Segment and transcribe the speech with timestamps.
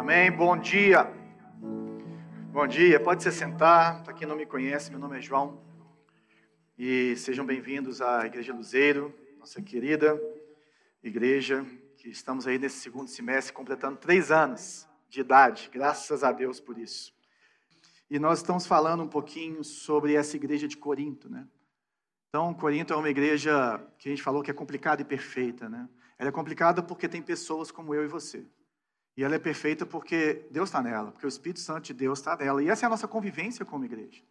[0.00, 0.32] Amém.
[0.32, 1.12] Bom dia.
[2.50, 2.98] Bom dia.
[2.98, 4.02] Pode se sentar.
[4.02, 5.62] Para quem não me conhece, meu nome é João.
[6.78, 10.18] E sejam bem-vindos à Igreja Luzeiro, nossa querida
[11.02, 11.66] igreja,
[11.98, 15.68] que estamos aí nesse segundo semestre completando três anos de idade.
[15.70, 17.12] Graças a Deus por isso.
[18.08, 21.46] E nós estamos falando um pouquinho sobre essa igreja de Corinto, né?
[22.30, 25.86] Então, Corinto é uma igreja que a gente falou que é complicada e perfeita, né?
[26.18, 28.46] Ela é complicada porque tem pessoas como eu e você.
[29.16, 32.36] E ela é perfeita porque Deus está nela, porque o Espírito Santo de Deus está
[32.36, 32.62] nela.
[32.62, 34.22] E essa é a nossa convivência como igreja.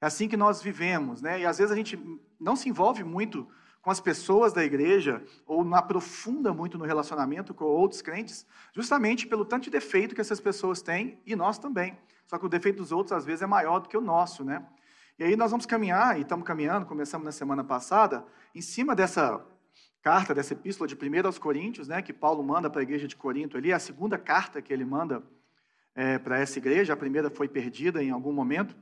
[0.00, 1.40] É assim que nós vivemos, né?
[1.40, 1.98] E às vezes a gente
[2.40, 3.48] não se envolve muito
[3.82, 9.26] com as pessoas da igreja ou não aprofunda muito no relacionamento com outros crentes, justamente
[9.26, 11.98] pelo tanto de defeito que essas pessoas têm e nós também.
[12.26, 14.64] Só que o defeito dos outros às vezes é maior do que o nosso, né?
[15.18, 19.44] E aí nós vamos caminhar, e estamos caminhando, começamos na semana passada, em cima dessa
[20.02, 23.16] carta, dessa epístola de 1 aos Coríntios, né, que Paulo manda para a igreja de
[23.16, 25.22] Corinto ali, é a segunda carta que ele manda
[25.94, 28.76] é, para essa igreja, a primeira foi perdida em algum momento,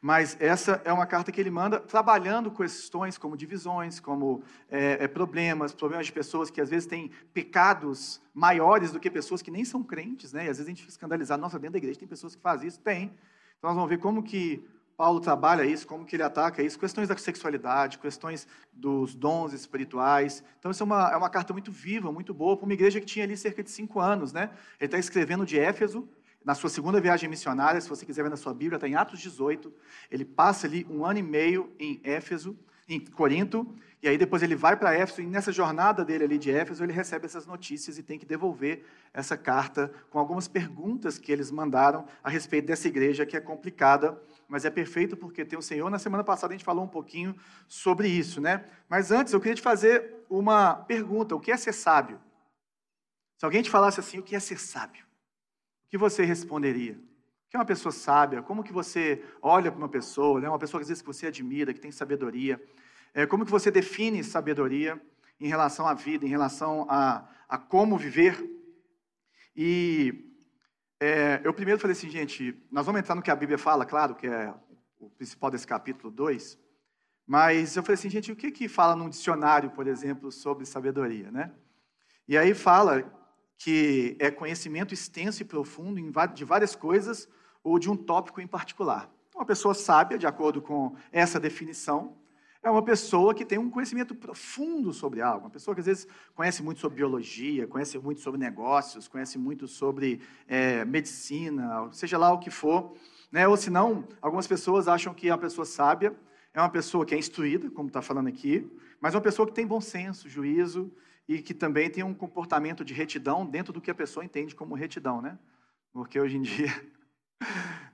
[0.00, 5.08] mas essa é uma carta que ele manda trabalhando questões como divisões, como é, é,
[5.08, 9.64] problemas, problemas de pessoas que às vezes têm pecados maiores do que pessoas que nem
[9.64, 10.46] são crentes, né?
[10.46, 12.68] E às vezes a gente fica escandalizado, nossa, dentro da igreja tem pessoas que fazem
[12.68, 12.80] isso?
[12.80, 13.12] Tem.
[13.58, 14.66] Então nós vamos ver como que
[14.96, 20.42] Paulo trabalha isso, como que ele ataca isso, questões da sexualidade, questões dos dons espirituais.
[20.58, 23.06] Então, isso é uma, é uma carta muito viva, muito boa, para uma igreja que
[23.06, 24.32] tinha ali cerca de cinco anos.
[24.32, 24.50] Né?
[24.80, 26.08] Ele está escrevendo de Éfeso,
[26.46, 29.18] na sua segunda viagem missionária, se você quiser ver na sua Bíblia, está em Atos
[29.18, 29.72] 18.
[30.10, 32.56] Ele passa ali um ano e meio em Éfeso,
[32.88, 36.52] em Corinto, e aí depois ele vai para Éfeso, e nessa jornada dele ali de
[36.52, 41.32] Éfeso, ele recebe essas notícias e tem que devolver essa carta com algumas perguntas que
[41.32, 44.16] eles mandaram a respeito dessa igreja que é complicada,
[44.48, 45.90] mas é perfeito porque tem o Senhor.
[45.90, 48.64] Na semana passada a gente falou um pouquinho sobre isso, né?
[48.88, 52.20] Mas antes eu queria te fazer uma pergunta: o que é ser sábio?
[53.36, 55.04] Se alguém te falasse assim, o que é ser sábio?
[55.86, 56.94] O que você responderia?
[56.94, 58.42] O que é uma pessoa sábia?
[58.42, 60.48] Como que você olha para uma pessoa, né?
[60.48, 62.60] uma pessoa que às vezes você admira, que tem sabedoria?
[63.14, 65.00] É, como que você define sabedoria
[65.38, 68.42] em relação à vida, em relação a, a como viver?
[69.54, 70.25] E
[71.00, 74.14] é, eu primeiro falei assim, gente, nós vamos entrar no que a Bíblia fala, claro,
[74.14, 74.52] que é
[74.98, 76.58] o principal desse capítulo 2,
[77.26, 81.30] mas eu falei assim, gente, o que que fala num dicionário, por exemplo, sobre sabedoria,
[81.30, 81.52] né?
[82.26, 83.12] E aí fala
[83.58, 86.00] que é conhecimento extenso e profundo
[86.34, 87.28] de várias coisas
[87.62, 89.10] ou de um tópico em particular.
[89.34, 92.16] Uma pessoa sábia, de acordo com essa definição,
[92.66, 95.44] é uma pessoa que tem um conhecimento profundo sobre algo.
[95.44, 99.68] Uma pessoa que às vezes conhece muito sobre biologia, conhece muito sobre negócios, conhece muito
[99.68, 102.96] sobre é, medicina, seja lá o que for.
[103.30, 103.46] Né?
[103.46, 106.12] Ou senão, algumas pessoas acham que a pessoa sábia
[106.52, 108.68] é uma pessoa que é instruída, como está falando aqui,
[109.00, 110.92] mas é uma pessoa que tem bom senso, juízo
[111.28, 114.74] e que também tem um comportamento de retidão dentro do que a pessoa entende como
[114.74, 115.38] retidão, né?
[115.92, 116.74] Porque hoje em dia,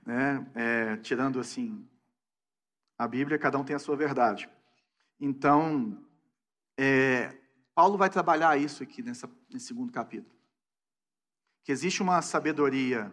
[0.03, 1.87] né, é, tirando assim
[2.97, 4.49] a Bíblia, cada um tem a sua verdade.
[5.25, 5.97] Então,
[6.77, 7.33] é,
[7.73, 10.35] Paulo vai trabalhar isso aqui nessa, nesse segundo capítulo.
[11.63, 13.09] Que existe uma sabedoria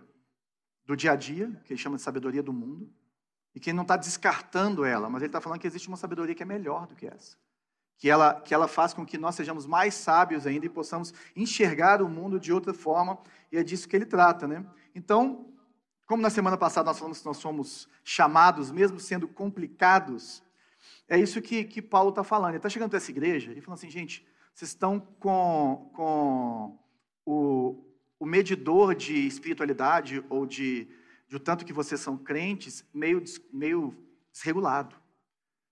[0.84, 2.92] do dia a dia, que ele chama de sabedoria do mundo,
[3.54, 6.34] e que ele não está descartando ela, mas ele está falando que existe uma sabedoria
[6.34, 7.36] que é melhor do que essa
[7.96, 12.00] que ela, que ela faz com que nós sejamos mais sábios ainda e possamos enxergar
[12.00, 13.18] o mundo de outra forma,
[13.52, 14.64] e é disso que ele trata, né?
[14.94, 15.52] Então,
[16.06, 20.42] como na semana passada nós falamos que nós somos chamados, mesmo sendo complicados,
[21.08, 22.50] é isso que, que Paulo está falando.
[22.50, 26.78] Ele está chegando para essa igreja e falando assim, gente, vocês estão com, com
[27.24, 27.84] o,
[28.18, 30.88] o medidor de espiritualidade ou de,
[31.28, 33.96] de o tanto que vocês são crentes meio, meio
[34.32, 35.00] desregulado.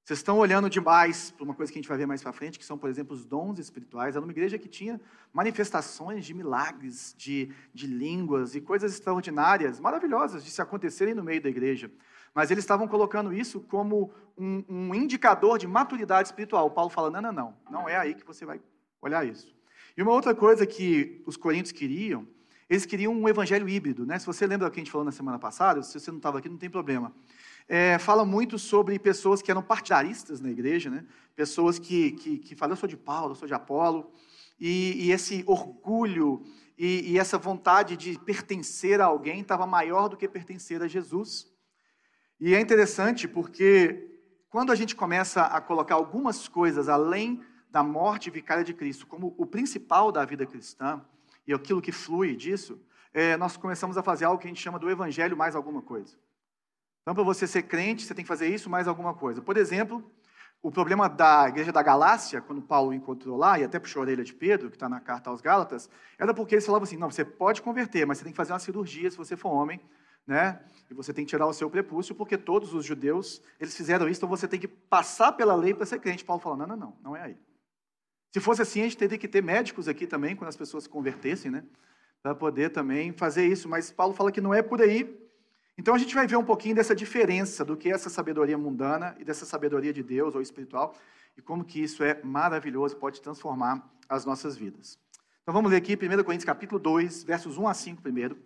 [0.08, 2.58] Vocês estão olhando demais para uma coisa que a gente vai ver mais para frente,
[2.58, 4.16] que são, por exemplo, os dons espirituais.
[4.16, 4.98] Era uma igreja que tinha
[5.34, 11.42] manifestações de milagres, de, de línguas e coisas extraordinárias, maravilhosas de se acontecerem no meio
[11.42, 11.90] da igreja.
[12.38, 16.66] Mas eles estavam colocando isso como um, um indicador de maturidade espiritual.
[16.66, 18.60] O Paulo fala: não, não, não, não é aí que você vai
[19.02, 19.56] olhar isso.
[19.96, 22.26] E uma outra coisa que os coríntios queriam,
[22.70, 24.06] eles queriam um evangelho híbrido.
[24.06, 24.18] Né?
[24.18, 26.38] Se você lembra do que a gente falou na semana passada, se você não estava
[26.38, 27.12] aqui, não tem problema
[27.68, 31.04] é, fala muito sobre pessoas que eram partidaristas na igreja, né?
[31.36, 34.10] pessoas que, que, que falam, eu sou de Paulo, eu sou de Apolo,
[34.58, 36.42] e, e esse orgulho
[36.76, 41.46] e, e, essa vontade de pertencer a alguém estava maior do que pertencer a Jesus.
[42.40, 48.30] E é interessante porque quando a gente começa a colocar algumas coisas além da morte
[48.30, 51.02] vicária de Cristo como o principal da vida cristã,
[51.46, 52.80] e aquilo que flui disso,
[53.12, 56.16] é, nós começamos a fazer algo que a gente chama do evangelho mais alguma coisa.
[57.02, 59.40] Então, para você ser crente, você tem que fazer isso mais alguma coisa.
[59.40, 60.04] Por exemplo,
[60.62, 64.22] o problema da igreja da Galácia, quando Paulo encontrou lá, e até puxou a orelha
[64.22, 65.88] de Pedro, que está na carta aos Gálatas,
[66.18, 68.58] era porque eles falavam assim: não, você pode converter, mas você tem que fazer uma
[68.58, 69.80] cirurgia se você for homem,
[70.28, 70.60] né?
[70.88, 74.20] E você tem que tirar o seu prepúcio, porque todos os judeus, eles fizeram isso,
[74.20, 76.24] então você tem que passar pela lei para ser crente.
[76.24, 77.36] Paulo falou: não, não, não, não é aí.
[78.30, 80.88] Se fosse assim, a gente teria que ter médicos aqui também, quando as pessoas se
[80.88, 81.64] convertessem, né?
[82.22, 83.68] Para poder também fazer isso.
[83.68, 85.18] Mas Paulo fala que não é por aí.
[85.76, 89.16] Então a gente vai ver um pouquinho dessa diferença do que é essa sabedoria mundana
[89.18, 90.94] e dessa sabedoria de Deus ou espiritual
[91.38, 94.98] e como que isso é maravilhoso, pode transformar as nossas vidas.
[95.42, 98.36] Então vamos ler aqui 1 Coríntios capítulo 2, versos 1 a 5 primeiro.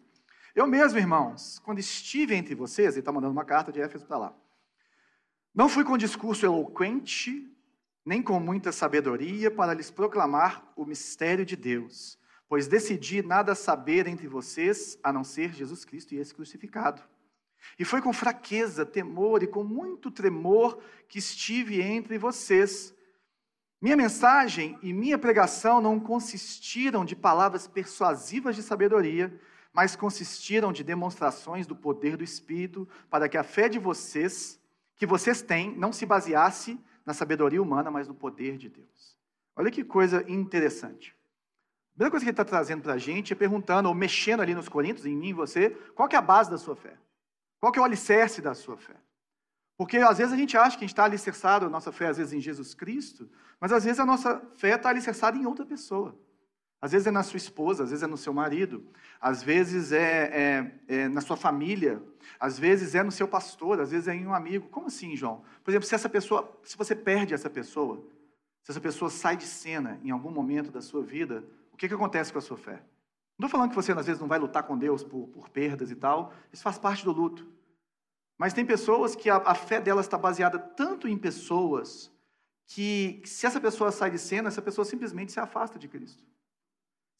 [0.54, 4.18] Eu mesmo, irmãos, quando estive entre vocês, ele está mandando uma carta de Éfeso para
[4.18, 4.36] lá,
[5.54, 7.50] não fui com discurso eloquente,
[8.04, 12.18] nem com muita sabedoria, para lhes proclamar o mistério de Deus,
[12.48, 17.02] pois decidi nada saber entre vocês, a não ser Jesus Cristo e esse crucificado.
[17.78, 22.94] E foi com fraqueza, temor e com muito tremor que estive entre vocês.
[23.80, 29.38] Minha mensagem e minha pregação não consistiram de palavras persuasivas de sabedoria,
[29.72, 34.60] mas consistiram de demonstrações do poder do Espírito, para que a fé de vocês,
[34.96, 39.16] que vocês têm, não se baseasse na sabedoria humana, mas no poder de Deus.
[39.56, 41.16] Olha que coisa interessante.
[41.90, 44.54] A primeira coisa que ele está trazendo para a gente é perguntando, ou mexendo ali
[44.54, 46.96] nos Coríntios, em mim e você, qual é a base da sua fé?
[47.60, 48.96] Qual é o alicerce da sua fé?
[49.76, 52.16] Porque às vezes a gente acha que a gente está alicerçado, a nossa fé às
[52.16, 53.28] vezes em Jesus Cristo,
[53.60, 56.16] mas às vezes a nossa fé está alicerçada em outra pessoa.
[56.82, 58.84] Às vezes é na sua esposa, às vezes é no seu marido,
[59.20, 62.02] às vezes é, é, é, na sua família,
[62.40, 64.68] às vezes é no seu pastor, às vezes é em um amigo.
[64.68, 65.44] Como assim, João?
[65.62, 68.04] Por exemplo, se essa pessoa, se você perde essa pessoa,
[68.64, 71.94] se essa pessoa sai de cena em algum momento da sua vida, o que, que
[71.94, 72.82] acontece com a sua fé?
[73.38, 75.88] Não estou falando que você, às vezes, não vai lutar com Deus por, por perdas
[75.92, 76.32] e tal.
[76.52, 77.46] Isso faz parte do luto.
[78.36, 82.10] Mas tem pessoas que a, a fé delas está baseada tanto em pessoas
[82.66, 86.31] que, se essa pessoa sai de cena, essa pessoa simplesmente se afasta de Cristo.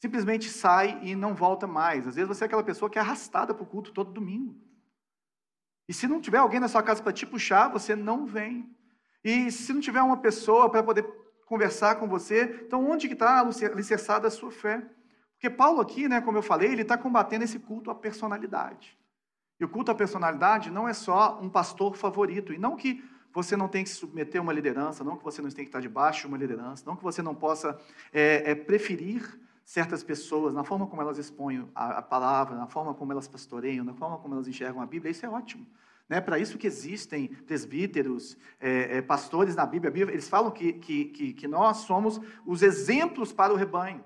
[0.03, 2.05] Simplesmente sai e não volta mais.
[2.05, 4.53] Às vezes você é aquela pessoa que é arrastada para o culto todo domingo.
[5.87, 8.69] E se não tiver alguém na sua casa para te puxar, você não vem.
[9.23, 11.09] E se não tiver uma pessoa para poder
[11.45, 14.85] conversar com você, então onde que está alicerçada a sua fé?
[15.35, 18.99] Porque Paulo aqui, né, como eu falei, ele está combatendo esse culto à personalidade.
[19.57, 22.51] E o culto à personalidade não é só um pastor favorito.
[22.51, 23.01] E não que
[23.33, 25.69] você não tenha que se submeter a uma liderança, não que você não tenha que
[25.69, 27.79] estar debaixo de uma liderança, não que você não possa
[28.11, 32.93] é, é, preferir certas pessoas na forma como elas expõem a, a, palavra, na forma
[32.93, 35.11] como elas pastoreiam, na forma como elas enxergam a Bíblia.
[35.11, 35.65] Isso é ótimo.
[36.07, 36.19] Né?
[36.19, 39.91] Para isso que existem presbíteros, é, é pastores na Bíblia.
[39.91, 40.13] Bíblia.
[40.13, 44.03] Eles falam que, que, que, que nós somos os exemplos para o rebanho.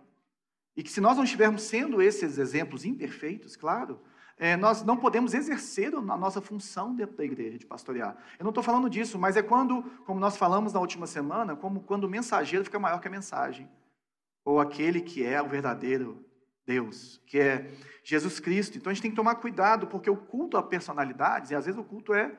[0.75, 3.99] E que se nós não estivermos sendo esses exemplos imperfeitos, claro,
[4.37, 8.15] é, nós não podemos exercer a nossa função dentro da igreja de pastorear.
[8.37, 11.81] Eu não estou falando disso, mas é quando, como nós falamos na última semana, como
[11.81, 13.67] quando o mensageiro fica maior que a mensagem.
[14.47, 16.25] Ou aquele que é o verdadeiro
[16.65, 17.69] Deus, que é
[18.01, 18.77] Jesus Cristo.
[18.77, 21.77] Então a gente tem que tomar cuidado, porque o culto a personalidades, e às vezes
[21.77, 22.33] o culto é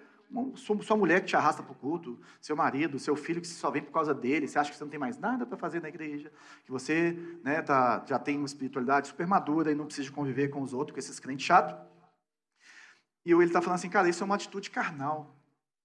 [0.54, 3.82] sua mulher que te arrasta para o culto, seu marido, seu filho que só vem
[3.82, 6.32] por causa dele, você acha que você não tem mais nada para fazer na igreja,
[6.64, 7.12] que você
[7.44, 10.94] né, tá, já tem uma espiritualidade super madura e não precisa conviver com os outros,
[10.94, 11.76] com esses crentes chatos.
[13.22, 15.36] E ele está falando assim, cara, isso é uma atitude carnal.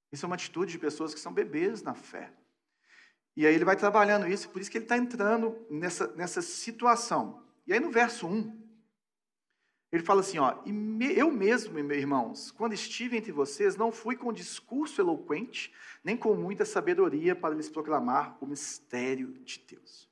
[0.10, 2.32] Isso é uma atitude de pessoas que são bebês na fé.
[3.36, 7.44] E aí ele vai trabalhando isso, por isso que ele está entrando nessa, nessa situação.
[7.66, 8.64] E aí no verso 1,
[9.92, 10.56] ele fala assim, ó,
[11.16, 15.72] eu mesmo, meus irmãos, quando estive entre vocês, não fui com discurso eloquente,
[16.04, 20.10] nem com muita sabedoria para lhes proclamar o mistério de Deus.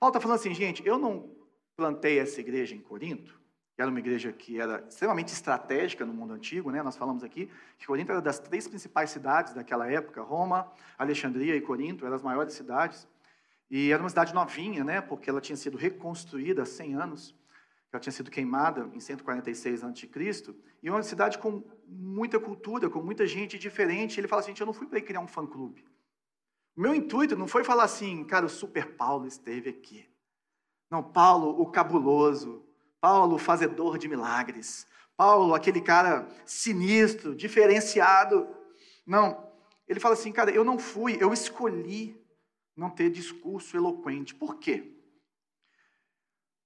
[0.00, 1.30] Paulo está falando assim, gente, eu não
[1.76, 3.39] plantei essa igreja em Corinto,
[3.80, 6.82] que era uma igreja que era extremamente estratégica no mundo antigo, né?
[6.82, 11.62] Nós falamos aqui que Corinto era das três principais cidades daquela época, Roma, Alexandria e
[11.62, 13.08] Corinto, eram as maiores cidades.
[13.70, 15.00] E era uma cidade novinha, né?
[15.00, 17.34] Porque ela tinha sido reconstruída há 100 anos
[17.92, 23.26] ela tinha sido queimada em 146 a.C., e uma cidade com muita cultura, com muita
[23.26, 24.20] gente diferente.
[24.20, 25.84] Ele fala assim: eu não fui para criar um fã-clube.
[26.76, 30.08] Meu intuito não foi falar assim, cara, o Super Paulo esteve aqui.
[30.88, 32.64] Não, Paulo, o cabuloso,
[33.00, 38.48] Paulo, fazedor de milagres, Paulo, aquele cara sinistro, diferenciado.
[39.06, 39.50] Não,
[39.88, 42.18] ele fala assim, cara, eu não fui, eu escolhi
[42.76, 44.34] não ter discurso eloquente.
[44.34, 44.96] Por quê?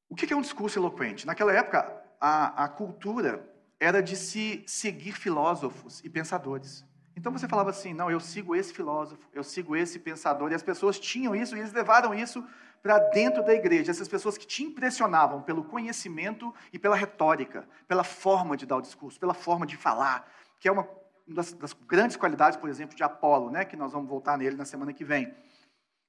[0.09, 1.27] O que é um discurso eloquente?
[1.27, 6.85] Naquela época, a, a cultura era de se seguir filósofos e pensadores.
[7.17, 10.63] Então você falava assim: não, eu sigo esse filósofo, eu sigo esse pensador, e as
[10.63, 12.45] pessoas tinham isso e eles levaram isso
[12.83, 13.91] para dentro da igreja.
[13.91, 18.83] Essas pessoas que te impressionavam pelo conhecimento e pela retórica, pela forma de dar o
[18.83, 20.31] discurso, pela forma de falar,
[20.61, 20.87] que é uma
[21.27, 24.67] das, das, grandes qualidades, por exemplo, de Apolo, né, que nós vamos voltar nele na
[24.67, 25.35] semana que vem.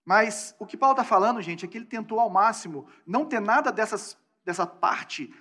[0.03, 3.39] Mas o que Paulo está falando, gente, é que ele tentou ao máximo não ter
[3.39, 5.33] nada dessas, dessa parte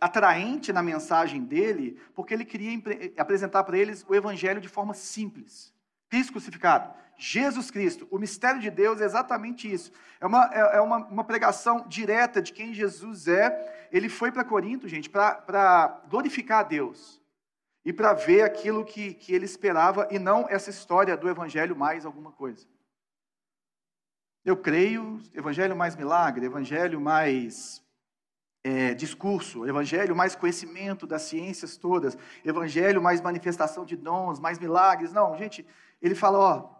[0.00, 2.80] atraente na mensagem dele, porque ele queria
[3.16, 5.74] apresentar para eles o evangelho de forma simples.
[6.08, 9.92] Cristo crucificado, Jesus Cristo, o mistério de Deus é exatamente isso.
[10.20, 13.88] É uma, é, é uma, uma pregação direta de quem Jesus é.
[13.92, 17.20] Ele foi para Corinto, gente, para glorificar a Deus
[17.84, 22.04] e para ver aquilo que, que ele esperava e não essa história do evangelho mais
[22.04, 22.66] alguma coisa.
[24.44, 27.82] Eu creio, evangelho mais milagre, evangelho mais
[28.64, 35.12] é, discurso, evangelho mais conhecimento das ciências todas, evangelho mais manifestação de dons, mais milagres.
[35.12, 35.66] Não, gente,
[36.00, 36.70] ele fala: ó,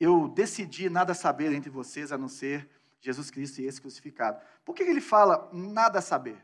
[0.00, 2.68] eu decidi nada saber entre vocês a não ser
[3.00, 4.40] Jesus Cristo e esse crucificado.
[4.64, 6.42] Por que ele fala nada saber?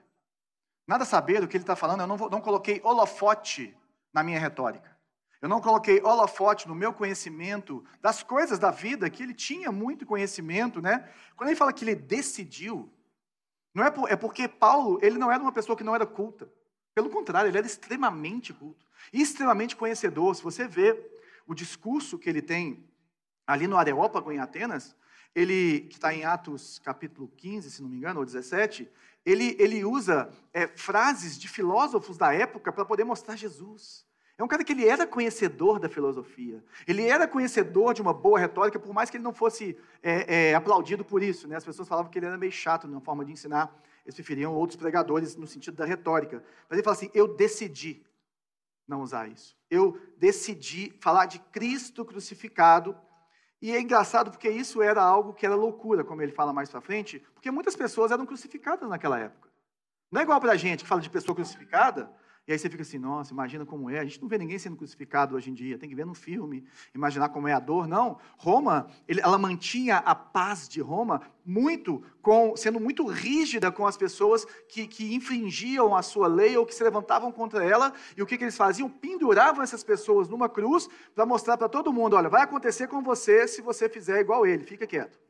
[0.86, 3.74] Nada saber do que ele está falando, eu não, vou, não coloquei holofote
[4.12, 4.92] na minha retórica.
[5.40, 10.06] Eu não coloquei holofote no meu conhecimento das coisas da vida, que ele tinha muito
[10.06, 11.08] conhecimento, né?
[11.36, 12.92] Quando ele fala que ele decidiu,
[13.74, 16.50] não é, por, é porque Paulo, ele não era uma pessoa que não era culta.
[16.94, 20.34] Pelo contrário, ele era extremamente culto e extremamente conhecedor.
[20.36, 21.10] Se você vê
[21.46, 22.86] o discurso que ele tem
[23.46, 24.94] ali no Areópago, em Atenas,
[25.34, 28.88] ele, que está em Atos capítulo 15, se não me engano, ou 17,
[29.24, 34.06] ele, ele usa é, frases de filósofos da época para poder mostrar Jesus.
[34.38, 36.64] É um cara que ele era conhecedor da filosofia.
[36.86, 40.54] Ele era conhecedor de uma boa retórica, por mais que ele não fosse é, é,
[40.54, 41.46] aplaudido por isso.
[41.46, 41.56] Né?
[41.56, 43.74] As pessoas falavam que ele era meio chato na forma de ensinar.
[44.04, 46.42] Eles preferiam outros pregadores no sentido da retórica.
[46.68, 48.02] Mas ele fala assim: eu decidi
[48.86, 49.56] não usar isso.
[49.70, 52.96] Eu decidi falar de Cristo crucificado.
[53.60, 56.80] E é engraçado porque isso era algo que era loucura, como ele fala mais para
[56.80, 59.48] frente, porque muitas pessoas eram crucificadas naquela época.
[60.10, 62.10] Não é igual para a gente que fala de pessoa crucificada,
[62.46, 64.00] e aí você fica assim, nossa, imagina como é.
[64.00, 66.64] A gente não vê ninguém sendo crucificado hoje em dia, tem que ver no filme,
[66.92, 67.86] imaginar como é a dor.
[67.86, 73.96] Não, Roma, ela mantinha a paz de Roma muito, com, sendo muito rígida com as
[73.96, 77.92] pessoas que, que infringiam a sua lei ou que se levantavam contra ela.
[78.16, 78.90] E o que, que eles faziam?
[78.90, 83.46] Penduravam essas pessoas numa cruz para mostrar para todo mundo: olha, vai acontecer com você
[83.46, 85.22] se você fizer igual ele, fica quieto.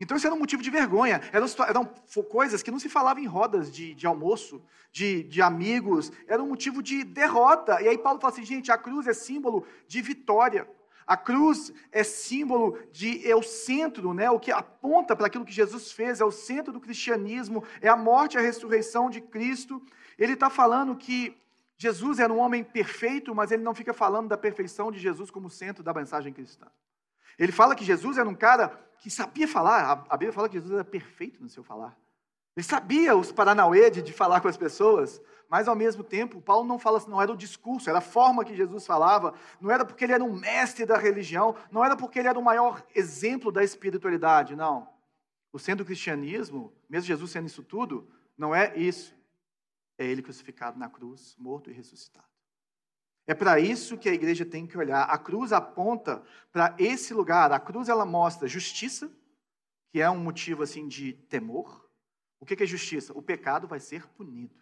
[0.00, 1.20] Então isso era um motivo de vergonha.
[1.32, 1.84] Eram, eram
[2.28, 4.62] coisas que não se falavam em rodas de, de almoço,
[4.92, 6.12] de, de, amigos.
[6.26, 7.82] Era um motivo de derrota.
[7.82, 10.68] E aí Paulo fala assim, gente, a cruz é símbolo de vitória.
[11.04, 14.30] A cruz é símbolo de é o centro, né?
[14.30, 17.96] O que aponta para aquilo que Jesus fez, é o centro do cristianismo, é a
[17.96, 19.82] morte e a ressurreição de Cristo.
[20.18, 21.34] Ele está falando que
[21.78, 25.48] Jesus era um homem perfeito, mas ele não fica falando da perfeição de Jesus como
[25.48, 26.66] centro da mensagem cristã.
[27.38, 28.68] Ele fala que Jesus era um cara
[28.98, 30.04] que sabia falar.
[30.08, 31.96] A Bíblia fala que Jesus era perfeito no seu falar.
[32.56, 36.66] Ele sabia os paranauê de, de falar com as pessoas, mas ao mesmo tempo, Paulo
[36.66, 39.84] não fala assim, não era o discurso, era a forma que Jesus falava, não era
[39.84, 43.52] porque ele era um mestre da religião, não era porque ele era o maior exemplo
[43.52, 44.88] da espiritualidade, não.
[45.52, 49.16] O sendo cristianismo, mesmo Jesus sendo isso tudo, não é isso.
[49.96, 52.27] É ele crucificado na cruz, morto e ressuscitado.
[53.28, 55.02] É para isso que a igreja tem que olhar.
[55.02, 57.52] A cruz aponta para esse lugar.
[57.52, 59.12] A cruz ela mostra justiça,
[59.92, 61.86] que é um motivo assim de temor.
[62.40, 63.12] O que é justiça?
[63.12, 64.56] O pecado vai ser punido.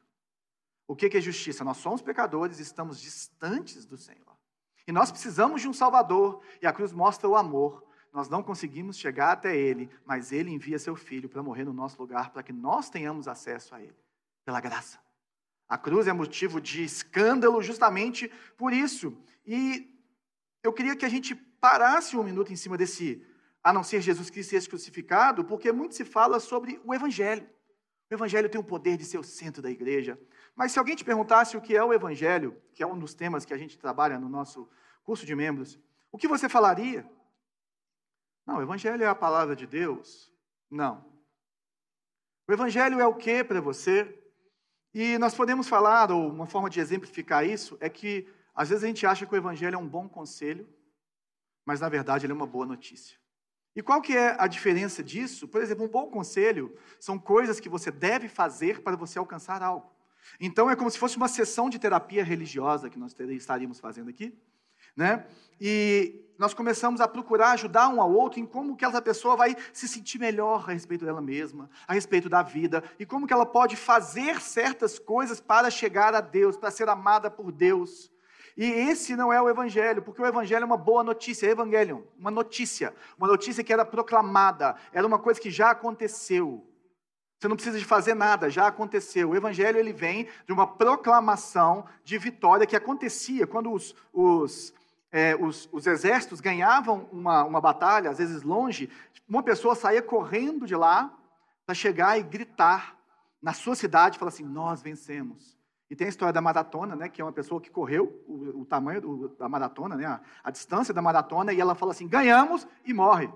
[0.85, 1.63] O que é justiça?
[1.63, 4.37] Nós somos pecadores, estamos distantes do Senhor.
[4.85, 6.43] E nós precisamos de um Salvador.
[6.61, 7.87] E a cruz mostra o amor.
[8.13, 12.01] Nós não conseguimos chegar até Ele, mas Ele envia seu Filho para morrer no nosso
[12.03, 13.97] lugar, para que nós tenhamos acesso a Ele,
[14.45, 15.06] pela graça.
[15.69, 19.17] A cruz é motivo de escândalo justamente por isso.
[19.45, 19.93] E
[20.63, 23.25] eu queria que a gente parasse um minuto em cima desse,
[23.63, 27.49] a não ser Jesus Cristo esse crucificado, porque muito se fala sobre o Evangelho.
[28.11, 30.19] O Evangelho tem o poder de ser o centro da igreja.
[30.55, 33.45] Mas se alguém te perguntasse o que é o Evangelho, que é um dos temas
[33.45, 34.69] que a gente trabalha no nosso
[35.03, 35.79] curso de membros,
[36.13, 37.09] o que você falaria?
[38.47, 40.33] Não, o Evangelho é a palavra de Deus?
[40.71, 41.05] Não.
[42.49, 44.17] O Evangelho é o que para você?
[44.95, 48.87] E nós podemos falar, ou uma forma de exemplificar isso, é que às vezes a
[48.87, 50.67] gente acha que o Evangelho é um bom conselho,
[51.65, 53.19] mas na verdade ele é uma boa notícia.
[53.75, 55.47] E qual que é a diferença disso?
[55.47, 59.91] Por exemplo, um bom conselho são coisas que você deve fazer para você alcançar algo.
[60.41, 64.37] Então é como se fosse uma sessão de terapia religiosa que nós estaríamos fazendo aqui,
[64.97, 65.27] né?
[65.61, 69.57] E nós começamos a procurar ajudar um ao outro em como que essa pessoa vai
[69.73, 73.47] se sentir melhor a respeito dela mesma, a respeito da vida, e como que ela
[73.47, 78.11] pode fazer certas coisas para chegar a Deus, para ser amada por Deus.
[78.57, 82.31] E esse não é o evangelho, porque o evangelho é uma boa notícia, evangelion, uma
[82.31, 86.67] notícia, uma notícia que era proclamada, era uma coisa que já aconteceu.
[87.39, 89.29] Você não precisa de fazer nada, já aconteceu.
[89.29, 94.73] O evangelho ele vem de uma proclamação de vitória que acontecia quando os, os,
[95.17, 98.91] é, os, os exércitos ganhavam uma, uma batalha, às vezes longe,
[99.27, 101.11] uma pessoa saía correndo de lá
[101.65, 102.99] para chegar e gritar
[103.41, 105.57] na sua cidade, falar assim: Nós vencemos.
[105.89, 108.65] E tem a história da maratona, né, que é uma pessoa que correu o, o
[108.67, 112.69] tamanho do, da maratona, né, a, a, distância da maratona, e ela fala assim: ganhamos
[112.85, 113.31] e morre.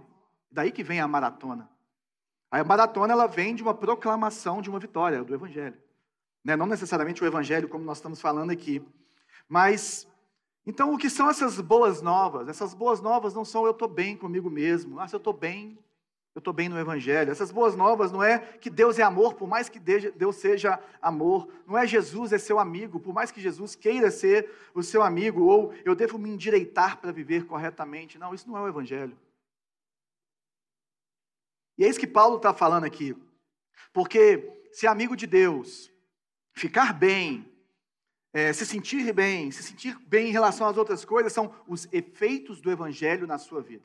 [0.53, 1.67] Daí que vem a maratona.
[2.51, 5.81] A maratona ela vem de uma proclamação de uma vitória, do Evangelho.
[6.45, 6.57] Né?
[6.57, 8.87] Não necessariamente o Evangelho, como nós estamos falando aqui.
[9.49, 10.07] Mas,
[10.71, 12.49] então, o que são essas boas novas?
[12.49, 15.01] Essas boas novas não são eu estou bem comigo mesmo.
[15.01, 15.77] Ah, se eu estou bem,
[16.33, 17.33] eu estou bem no Evangelho.
[17.33, 21.53] Essas boas novas não é que Deus é amor, por mais que Deus seja amor.
[21.67, 25.43] Não é Jesus é seu amigo, por mais que Jesus queira ser o seu amigo,
[25.43, 28.17] ou eu devo me endireitar para viver corretamente.
[28.17, 29.19] Não, isso não é o Evangelho.
[31.77, 33.17] E é isso que Paulo está falando aqui.
[33.93, 35.91] Porque ser amigo de Deus,
[36.53, 37.50] ficar bem,
[38.33, 42.61] é, se sentir bem, se sentir bem em relação às outras coisas, são os efeitos
[42.61, 43.85] do Evangelho na sua vida.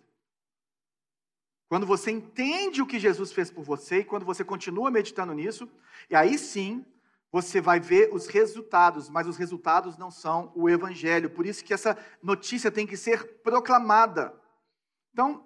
[1.68, 5.68] Quando você entende o que Jesus fez por você e quando você continua meditando nisso,
[6.10, 6.86] e aí sim
[7.32, 11.30] você vai ver os resultados, mas os resultados não são o evangelho.
[11.30, 14.34] Por isso que essa notícia tem que ser proclamada.
[15.12, 15.46] Então,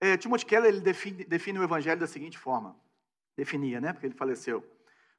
[0.00, 2.74] é, Timothy Keller ele define, define o evangelho da seguinte forma:
[3.36, 3.92] definia, né?
[3.92, 4.64] Porque ele faleceu.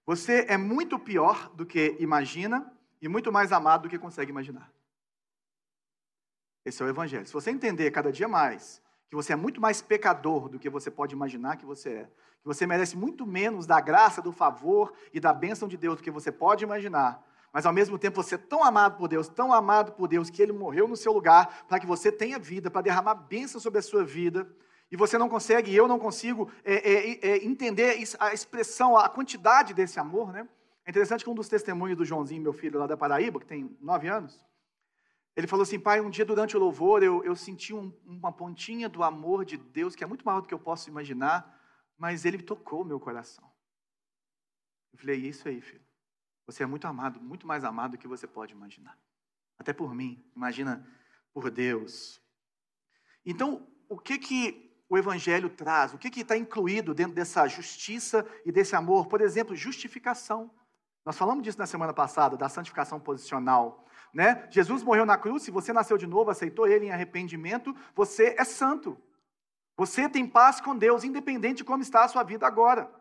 [0.06, 2.70] Você é muito pior do que imagina
[3.02, 4.72] e muito mais amado do que consegue imaginar.
[6.66, 7.26] Esse é o evangelho.
[7.26, 10.92] Se você entender cada dia mais que você é muito mais pecador do que você
[10.92, 12.04] pode imaginar que você é,
[12.42, 16.04] que você merece muito menos da graça, do favor e da bênção de Deus do
[16.04, 19.52] que você pode imaginar, mas ao mesmo tempo você é tão amado por Deus, tão
[19.52, 22.82] amado por Deus, que Ele morreu no seu lugar para que você tenha vida, para
[22.82, 24.48] derramar bênção sobre a sua vida,
[24.92, 29.08] e você não consegue, e eu não consigo é, é, é, entender a expressão, a
[29.10, 30.48] quantidade desse amor, né?
[30.90, 33.78] É interessante que um dos testemunhos do Joãozinho, meu filho lá da Paraíba, que tem
[33.80, 34.44] nove anos,
[35.36, 38.90] ele falou assim, pai, um dia durante o louvor eu, eu senti um, uma pontinha
[38.90, 41.62] do amor de Deus, que é muito maior do que eu posso imaginar,
[41.96, 43.48] mas ele tocou meu coração.
[44.92, 45.86] Eu falei, isso aí, filho.
[46.48, 48.98] Você é muito amado, muito mais amado do que você pode imaginar.
[49.60, 50.84] Até por mim, imagina
[51.32, 52.20] por Deus.
[53.24, 55.94] Então, o que que o Evangelho traz?
[55.94, 59.06] O que que está incluído dentro dessa justiça e desse amor?
[59.06, 60.52] Por exemplo, justificação.
[61.06, 63.86] Nós falamos disso na semana passada, da santificação posicional.
[64.14, 64.48] Né?
[64.50, 68.44] Jesus morreu na cruz, se você nasceu de novo, aceitou ele em arrependimento, você é
[68.44, 68.98] santo.
[69.78, 72.92] Você tem paz com Deus, independente de como está a sua vida agora.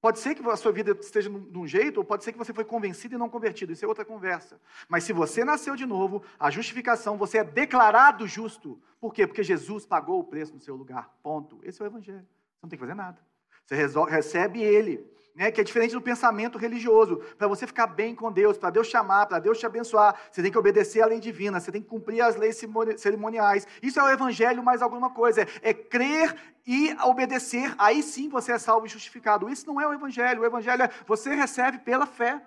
[0.00, 2.54] Pode ser que a sua vida esteja de um jeito, ou pode ser que você
[2.54, 4.58] foi convencido e não convertido, isso é outra conversa.
[4.88, 8.80] Mas se você nasceu de novo, a justificação, você é declarado justo.
[8.98, 9.26] Por quê?
[9.26, 11.14] Porque Jesus pagou o preço no seu lugar.
[11.22, 11.60] Ponto.
[11.62, 12.26] Esse é o Evangelho.
[12.26, 13.20] Você não tem que fazer nada.
[13.66, 13.76] Você
[14.08, 17.18] recebe ele né, que é diferente do pensamento religioso.
[17.38, 20.50] Para você ficar bem com Deus, para Deus chamar, para Deus te abençoar, você tem
[20.50, 22.60] que obedecer à lei divina, você tem que cumprir as leis
[22.96, 23.66] cerimoniais.
[23.82, 25.42] Isso é o evangelho mais alguma coisa.
[25.42, 26.34] É, é crer
[26.66, 29.48] e obedecer, aí sim você é salvo e justificado.
[29.48, 30.42] Isso não é o evangelho.
[30.42, 32.42] O evangelho é você recebe pela fé.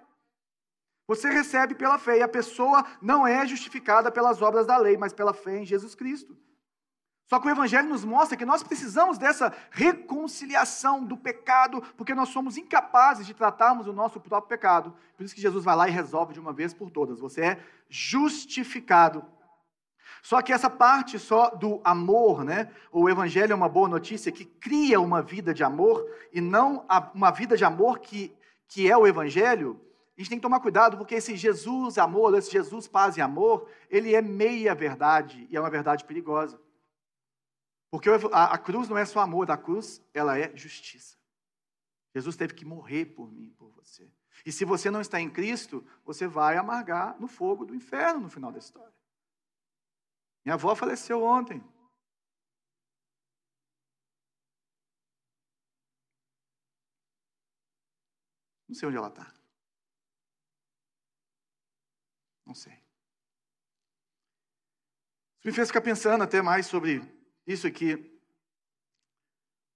[1.08, 5.12] Você recebe pela fé, e a pessoa não é justificada pelas obras da lei, mas
[5.12, 6.38] pela fé em Jesus Cristo.
[7.26, 12.30] Só que o Evangelho nos mostra que nós precisamos dessa reconciliação do pecado, porque nós
[12.30, 14.94] somos incapazes de tratarmos o nosso próprio pecado.
[15.16, 17.20] Por isso que Jesus vai lá e resolve de uma vez por todas.
[17.20, 17.60] Você é
[17.90, 19.26] justificado.
[20.22, 22.72] Só que essa parte só do amor, né?
[22.92, 27.32] O Evangelho é uma boa notícia que cria uma vida de amor e não uma
[27.32, 28.34] vida de amor que,
[28.68, 29.80] que é o Evangelho.
[30.18, 33.68] A gente tem que tomar cuidado porque esse Jesus amor, esse Jesus paz e amor,
[33.90, 36.60] ele é meia verdade e é uma verdade perigosa.
[37.94, 41.16] Porque a, a cruz não é só amor, a cruz ela é justiça.
[42.12, 44.12] Jesus teve que morrer por mim, por você.
[44.44, 48.32] E se você não está em Cristo, você vai amargar no fogo do inferno no
[48.32, 48.92] final da história.
[50.44, 51.64] Minha avó faleceu ontem.
[58.68, 59.32] Não sei onde ela está.
[62.44, 62.74] Não sei.
[65.38, 68.12] Isso me fez ficar pensando até mais sobre isso aqui.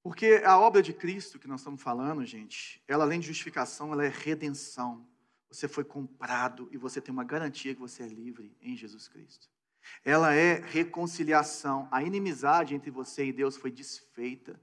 [0.02, 4.06] Porque a obra de Cristo que nós estamos falando, gente, ela além de justificação, ela
[4.06, 5.06] é redenção.
[5.50, 9.50] Você foi comprado e você tem uma garantia que você é livre em Jesus Cristo.
[10.04, 11.88] Ela é reconciliação.
[11.92, 14.60] A inimizade entre você e Deus foi desfeita.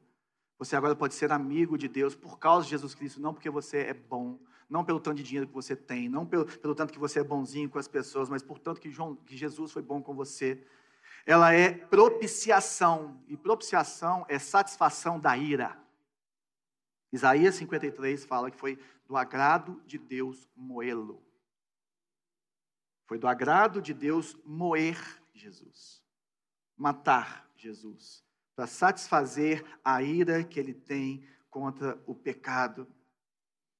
[0.58, 3.78] Você agora pode ser amigo de Deus por causa de Jesus Cristo, não porque você
[3.78, 4.38] é bom,
[4.68, 7.24] não pelo tanto de dinheiro que você tem, não pelo, pelo tanto que você é
[7.24, 10.64] bonzinho com as pessoas, mas por tanto que, João, que Jesus foi bom com você
[11.26, 13.22] ela é propiciação.
[13.26, 15.78] E propiciação é satisfação da ira.
[17.12, 21.24] Isaías 53 fala que foi do agrado de Deus moê-lo.
[23.06, 24.98] Foi do agrado de Deus moer
[25.32, 26.02] Jesus,
[26.76, 28.24] matar Jesus,
[28.56, 32.88] para satisfazer a ira que ele tem contra o pecado.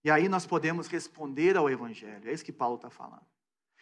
[0.05, 3.27] E aí nós podemos responder ao Evangelho, é isso que Paulo está falando.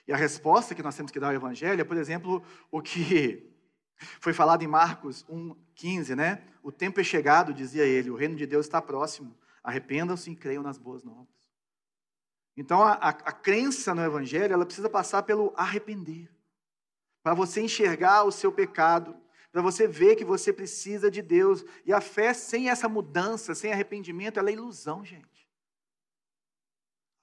[0.06, 3.51] E a resposta que nós temos que dar ao Evangelho é, por exemplo, o que
[4.20, 6.42] foi falado em Marcos 1,15, né?
[6.62, 9.36] O tempo é chegado, dizia ele, o reino de Deus está próximo.
[9.62, 11.28] Arrependam-se e creiam nas boas novas.
[12.56, 16.30] Então, a, a, a crença no Evangelho, ela precisa passar pelo arrepender.
[17.22, 19.16] Para você enxergar o seu pecado,
[19.52, 21.64] para você ver que você precisa de Deus.
[21.84, 25.48] E a fé sem essa mudança, sem arrependimento, ela é ilusão, gente.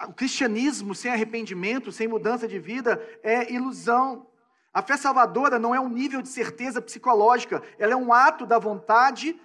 [0.08, 4.29] O cristianismo sem arrependimento, sem mudança de vida, é ilusão.
[4.74, 8.60] A fé salvadora não é um nível de certeza psicológica, ela é um ato da
[8.60, 9.40] vontade,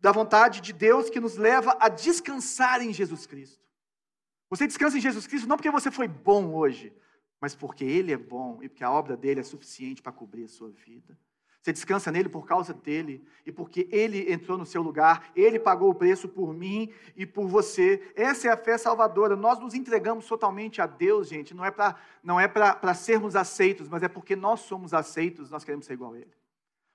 [0.00, 3.60] da vontade de Deus que nos leva a descansar em Jesus Cristo.
[4.48, 6.92] Você descansa em Jesus Cristo não porque você foi bom hoje,
[7.40, 10.48] mas porque Ele é bom e porque a obra dele é suficiente para cobrir a
[10.48, 11.18] sua vida.
[11.62, 15.90] Você descansa nele por causa dele e porque ele entrou no seu lugar, ele pagou
[15.90, 18.12] o preço por mim e por você.
[18.16, 19.36] Essa é a fé salvadora.
[19.36, 21.52] Nós nos entregamos totalmente a Deus, gente.
[21.54, 25.62] Não é para não é para sermos aceitos, mas é porque nós somos aceitos, nós
[25.62, 26.32] queremos ser igual a ele.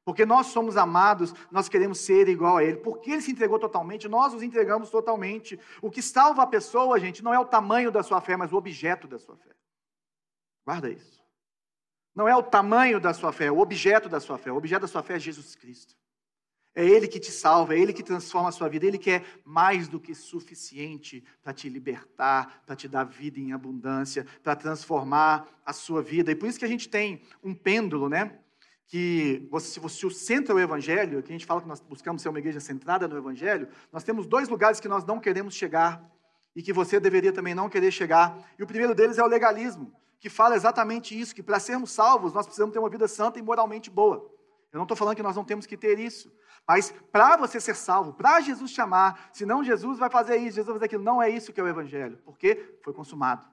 [0.03, 2.77] Porque nós somos amados, nós queremos ser igual a ele.
[2.77, 5.59] Porque ele se entregou totalmente, nós nos entregamos totalmente.
[5.81, 8.55] O que salva a pessoa, gente, não é o tamanho da sua fé, mas o
[8.55, 9.49] objeto da sua fé.
[10.63, 11.24] Guarda isso.
[12.15, 14.51] Não é o tamanho da sua fé, é o objeto da sua fé.
[14.51, 15.95] O objeto da sua fé é Jesus Cristo.
[16.73, 18.85] É Ele que te salva, é Ele que transforma a sua vida.
[18.85, 23.51] Ele que é mais do que suficiente para te libertar, para te dar vida em
[23.51, 26.31] abundância, para transformar a sua vida.
[26.31, 28.39] E por isso que a gente tem um pêndulo, né?
[28.87, 32.39] Que se você centra o Evangelho, que a gente fala que nós buscamos ser uma
[32.39, 36.01] igreja centrada no Evangelho, nós temos dois lugares que nós não queremos chegar
[36.55, 38.37] e que você deveria também não querer chegar.
[38.57, 39.93] E o primeiro deles é o legalismo
[40.25, 43.43] que fala exatamente isso, que para sermos salvos nós precisamos ter uma vida santa e
[43.43, 44.27] moralmente boa.
[44.71, 46.35] Eu não estou falando que nós não temos que ter isso,
[46.67, 50.73] mas para você ser salvo, para Jesus chamar, senão Jesus vai fazer isso, Jesus vai
[50.77, 53.47] fazer aquilo, não é isso que é o Evangelho, porque foi consumado.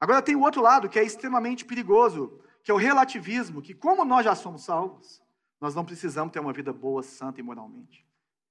[0.00, 4.02] Agora tem o outro lado que é extremamente perigoso, que é o relativismo, que como
[4.02, 5.22] nós já somos salvos,
[5.60, 8.02] nós não precisamos ter uma vida boa, santa e moralmente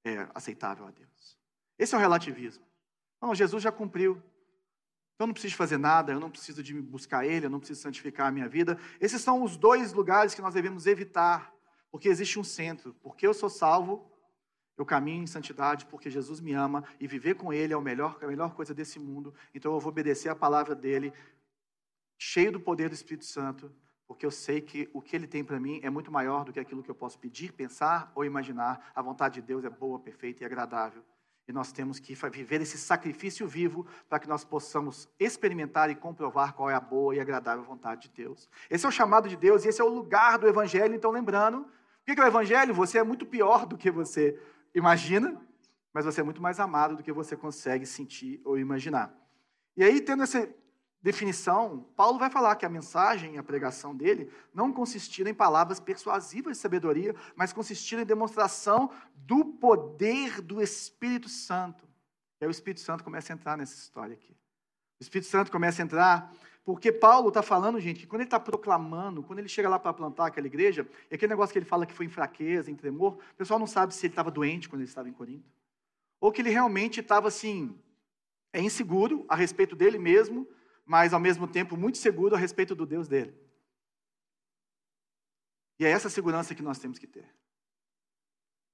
[0.04, 1.40] é, aceitável a Deus.
[1.80, 2.64] Esse é o relativismo.
[3.20, 4.22] Não, Jesus já cumpriu.
[5.15, 7.82] Então eu não preciso fazer nada, eu não preciso de buscar Ele, eu não preciso
[7.82, 8.78] santificar a minha vida.
[8.99, 11.54] Esses são os dois lugares que nós devemos evitar,
[11.89, 12.93] porque existe um centro.
[13.01, 14.12] Porque eu sou salvo,
[14.78, 18.19] eu caminho em santidade, porque Jesus me ama e viver com Ele é a melhor,
[18.21, 19.34] a melhor coisa desse mundo.
[19.54, 21.13] Então eu vou obedecer a palavra dele,
[22.17, 23.71] cheio do poder do Espírito Santo,
[24.06, 26.60] porque eu sei que o que Ele tem para mim é muito maior do que
[26.60, 28.91] aquilo que eu posso pedir, pensar ou imaginar.
[28.93, 31.01] A vontade de Deus é boa, perfeita e agradável.
[31.47, 36.53] E nós temos que viver esse sacrifício vivo para que nós possamos experimentar e comprovar
[36.53, 38.49] qual é a boa e agradável vontade de Deus.
[38.69, 40.95] Esse é o chamado de Deus e esse é o lugar do Evangelho.
[40.95, 42.73] Então, lembrando, o que é o Evangelho?
[42.73, 44.39] Você é muito pior do que você
[44.73, 45.39] imagina,
[45.93, 49.15] mas você é muito mais amado do que você consegue sentir ou imaginar.
[49.77, 50.49] E aí, tendo essa
[51.06, 56.58] definição, Paulo vai falar que a mensagem, a pregação dele, não consistia em palavras persuasivas
[56.58, 61.88] de sabedoria, mas consistia em demonstração do poder do Espírito Santo.
[62.41, 64.36] E aí o Espírito Santo começa a entrar nessa história aqui.
[65.00, 68.39] O Espírito Santo começa a entrar, porque Paulo está falando, gente, que quando ele está
[68.39, 71.86] proclamando, quando ele chega lá para plantar aquela igreja, e aquele negócio que ele fala
[71.86, 74.82] que foi em fraqueza, em tremor, o pessoal não sabe se ele estava doente quando
[74.82, 75.54] ele estava em Corinto,
[76.20, 77.80] ou que ele realmente estava assim,
[78.52, 80.48] é inseguro a respeito dele mesmo,
[80.86, 83.36] mas ao mesmo tempo muito seguro a respeito do Deus dele.
[85.80, 87.34] E é essa segurança que nós temos que ter.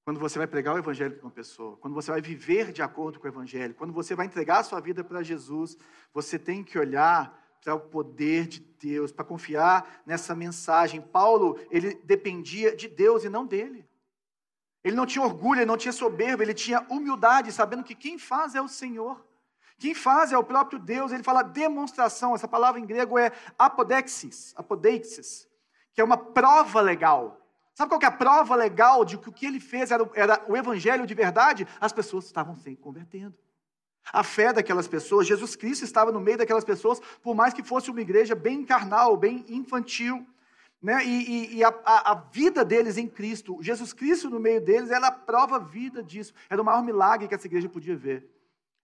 [0.04, 3.20] Quando você vai pregar o Evangelho para uma pessoa, quando você vai viver de acordo
[3.20, 5.78] com o Evangelho, quando você vai entregar a sua vida para Jesus,
[6.14, 11.00] você tem que olhar para o poder de Deus, para confiar nessa mensagem.
[11.00, 13.88] Paulo, ele dependia de Deus e não dele.
[14.84, 18.56] Ele não tinha orgulho, ele não tinha soberba, ele tinha humildade, sabendo que quem faz
[18.56, 19.24] é o Senhor.
[19.82, 24.54] Quem faz é o próprio Deus, ele fala demonstração, essa palavra em grego é apodexis,
[24.56, 25.50] apodeixis,
[25.92, 27.42] que é uma prova legal.
[27.74, 30.56] Sabe qual é a prova legal de que o que ele fez era, era o
[30.56, 31.68] evangelho de verdade?
[31.80, 33.34] As pessoas estavam se convertendo.
[34.14, 37.90] A fé daquelas pessoas, Jesus Cristo estava no meio daquelas pessoas, por mais que fosse
[37.90, 40.24] uma igreja bem carnal, bem infantil.
[40.80, 41.04] Né?
[41.04, 45.08] E, e, e a, a, vida deles em Cristo, Jesus Cristo no meio deles, era
[45.08, 46.36] a prova vida disso.
[46.52, 48.30] Era o maior milagre que essa igreja podia ver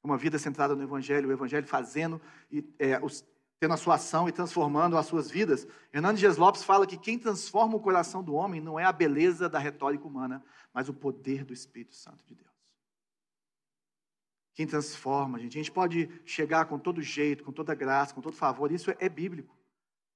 [0.04, 3.26] uma vida centrada no Evangelho, o Evangelho fazendo e é, os,
[3.60, 5.68] tendo a sua ação e transformando as suas vidas.
[5.92, 9.50] Hernandes Dias Lopes fala que quem transforma o coração do homem não é a beleza
[9.50, 12.48] da retórica humana, mas o poder do Espírito Santo de Deus.
[14.54, 15.58] quem transforma, gente.
[15.58, 18.72] A gente pode chegar com todo jeito, com toda graça, com todo favor.
[18.72, 19.56] Isso é bíblico.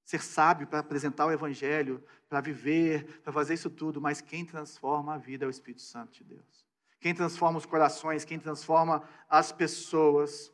[0.03, 4.01] Ser sábio para apresentar o Evangelho, para viver, para fazer isso tudo.
[4.01, 6.70] Mas quem transforma a vida é o Espírito Santo de Deus.
[7.01, 10.53] Quem transforma os corações, quem transforma as pessoas.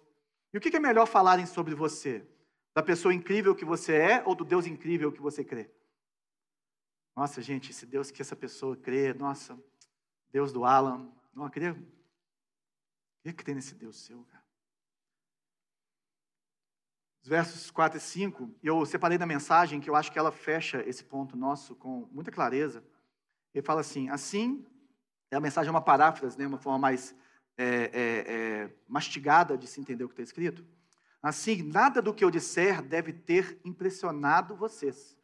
[0.53, 2.25] E o que é melhor falarem sobre você?
[2.73, 5.69] Da pessoa incrível que você é ou do Deus incrível que você crê?
[7.15, 9.61] Nossa, gente, esse Deus que essa pessoa crê, nossa,
[10.31, 11.75] Deus do Alan, não, queria
[13.35, 14.43] que tem nesse Deus seu, cara?
[17.21, 20.81] Os versos 4 e 5, eu separei da mensagem que eu acho que ela fecha
[20.87, 22.81] esse ponto nosso com muita clareza.
[23.53, 24.65] Ele fala assim: assim,
[25.35, 27.15] a mensagem é uma paráfrase, né, uma forma mais
[27.57, 30.65] é, é, é, mastigada de se entender o que está escrito.
[31.21, 35.17] Assim, nada do que eu disser deve ter impressionado vocês,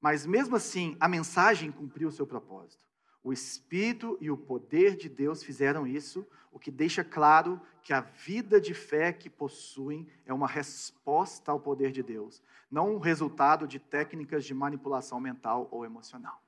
[0.00, 2.86] mas mesmo assim, a mensagem cumpriu o seu propósito.
[3.24, 8.00] O Espírito e o poder de Deus fizeram isso, o que deixa claro que a
[8.00, 13.66] vida de fé que possuem é uma resposta ao poder de Deus, não um resultado
[13.66, 16.40] de técnicas de manipulação mental ou emocional.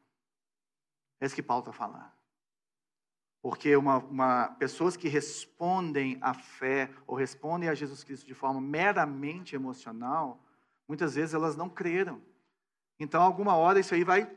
[1.21, 2.20] É isso que Paulo está falando.
[3.43, 8.61] Porque uma, uma, pessoas que respondem à fé ou respondem a Jesus Cristo de forma
[8.61, 10.45] meramente emocional,
[10.87, 12.21] muitas vezes elas não creram.
[12.99, 14.31] Então, alguma hora isso aí vai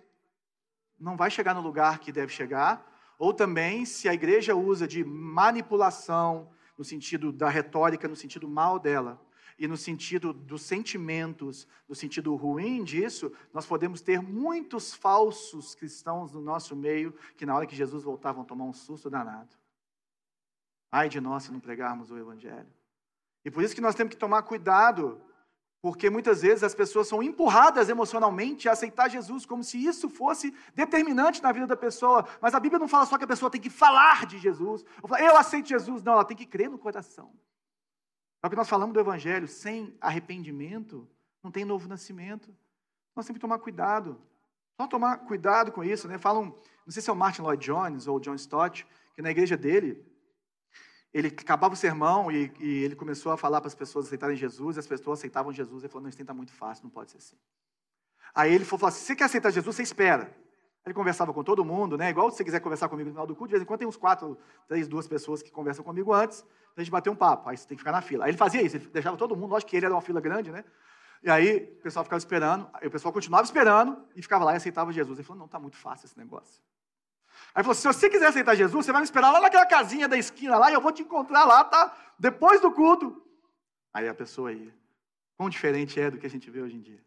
[1.00, 2.90] não vai chegar no lugar que deve chegar,
[3.20, 8.80] ou também se a igreja usa de manipulação, no sentido da retórica, no sentido mal
[8.80, 9.22] dela,
[9.58, 16.32] e no sentido dos sentimentos, no sentido ruim disso, nós podemos ter muitos falsos cristãos
[16.32, 19.56] no nosso meio que na hora que Jesus voltar vão tomar um susto danado.
[20.92, 22.72] Ai de nós se não pregarmos o evangelho.
[23.44, 25.22] E por isso que nós temos que tomar cuidado
[25.84, 30.56] porque muitas vezes as pessoas são empurradas emocionalmente a aceitar Jesus como se isso fosse
[30.74, 32.26] determinante na vida da pessoa.
[32.40, 34.86] Mas a Bíblia não fala só que a pessoa tem que falar de Jesus.
[35.20, 36.02] Eu aceito Jesus.
[36.02, 37.34] Não, ela tem que crer no coração.
[38.44, 39.48] O que nós falamos do Evangelho.
[39.48, 41.08] Sem arrependimento,
[41.42, 42.54] não tem novo nascimento.
[43.16, 44.22] Nós temos que tomar cuidado.
[44.80, 46.08] Só tomar cuidado com isso.
[46.08, 46.18] Né?
[46.18, 46.46] Falam,
[46.86, 49.56] não sei se é o Martin Lloyd Jones ou o John Stott, que na igreja
[49.56, 50.06] dele,
[51.14, 54.76] ele acabava o sermão e, e ele começou a falar para as pessoas aceitarem Jesus,
[54.76, 55.84] e as pessoas aceitavam Jesus.
[55.84, 57.38] Ele falou: Não, isso está muito fácil, não pode ser assim.
[58.34, 59.76] Aí ele falou assim: Você quer aceitar Jesus?
[59.76, 60.36] Você espera.
[60.86, 62.10] Ele conversava com todo mundo, né?
[62.10, 63.88] Igual se você quiser conversar comigo no final do culto, de vez em quando tem
[63.88, 67.50] uns quatro, três, duas pessoas que conversam comigo antes, a gente bater um papo.
[67.50, 68.26] Aí você tem que ficar na fila.
[68.26, 70.52] Aí ele fazia isso, ele deixava todo mundo, lógico que ele era uma fila grande,
[70.52, 70.66] né?
[71.24, 74.58] E aí o pessoal ficava esperando, aí o pessoal continuava esperando e ficava lá e
[74.58, 75.18] aceitava Jesus.
[75.18, 76.62] Ele falou: Não, está muito fácil esse negócio.
[77.56, 80.18] Aí falou: se você quiser aceitar Jesus, você vai me esperar lá naquela casinha da
[80.18, 81.96] esquina lá e eu vou te encontrar lá, tá?
[82.20, 83.22] Depois do culto.
[83.94, 84.74] Aí a pessoa ia.
[85.38, 87.04] Quão diferente é do que a gente vê hoje em dia.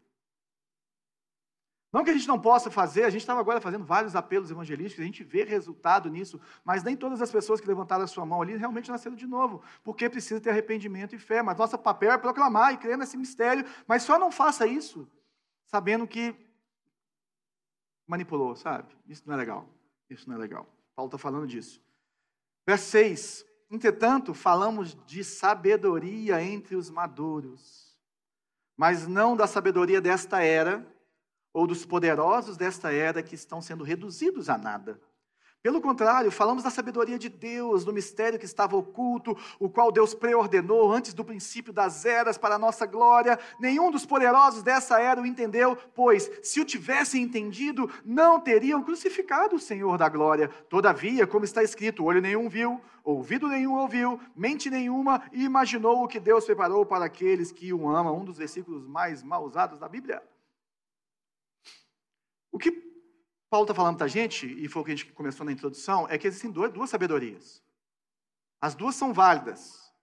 [1.97, 5.01] Não que a gente não possa fazer, a gente estava agora fazendo vários apelos evangelísticos,
[5.01, 8.39] a gente vê resultado nisso, mas nem todas as pessoas que levantaram a sua mão
[8.39, 11.41] ali realmente nasceram de novo, porque precisa ter arrependimento e fé.
[11.41, 15.09] Mas nosso papel é proclamar e crer nesse mistério, mas só não faça isso
[15.65, 16.35] sabendo que
[18.05, 18.95] manipulou, sabe?
[19.07, 19.67] Isso não é legal.
[20.07, 20.67] Isso não é legal.
[20.95, 21.81] Paulo está falando disso.
[22.63, 23.43] Verso 6.
[23.71, 27.97] Entretanto, falamos de sabedoria entre os maduros,
[28.77, 30.95] mas não da sabedoria desta era,
[31.57, 35.01] ou dos poderosos desta era que estão sendo reduzidos a nada.
[35.63, 40.13] Pelo contrário, falamos da sabedoria de Deus, do mistério que estava oculto, o qual Deus
[40.13, 43.39] preordenou antes do princípio das eras para a nossa glória.
[43.59, 49.55] Nenhum dos poderosos dessa era o entendeu, pois, se o tivessem entendido, não teriam crucificado
[49.55, 50.49] o Senhor da glória.
[50.69, 56.19] Todavia, como está escrito, olho nenhum viu, ouvido nenhum ouviu, mente nenhuma imaginou o que
[56.19, 58.15] Deus preparou para aqueles que o amam.
[58.15, 60.21] Um dos versículos mais mal usados da Bíblia.
[62.57, 62.71] O que
[63.51, 66.07] Paulo está falando para a gente, e foi o que a gente começou na introdução,
[66.09, 67.61] é que existem duas, duas sabedorias.
[68.59, 69.93] As duas são válidas,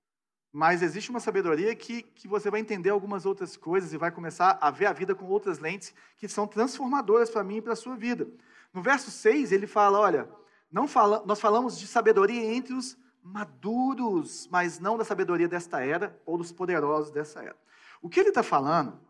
[0.52, 4.56] mas existe uma sabedoria que, que você vai entender algumas outras coisas e vai começar
[4.60, 7.76] a ver a vida com outras lentes que são transformadoras para mim e para a
[7.76, 8.28] sua vida.
[8.72, 10.30] No verso 6, ele fala: olha,
[10.70, 16.16] não fala, nós falamos de sabedoria entre os maduros, mas não da sabedoria desta era
[16.24, 17.56] ou dos poderosos dessa era.
[18.00, 19.00] O que ele está falando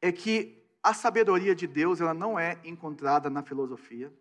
[0.00, 4.12] é que a sabedoria de Deus ela não é encontrada na filosofia.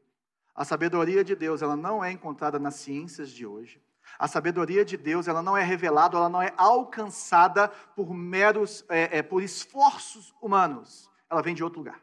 [0.55, 3.81] A sabedoria de Deus ela não é encontrada nas ciências de hoje.
[4.17, 9.19] A sabedoria de Deus ela não é revelada, ela não é alcançada por meros, é,
[9.19, 11.09] é, por esforços humanos.
[11.29, 12.01] Ela vem de outro lugar.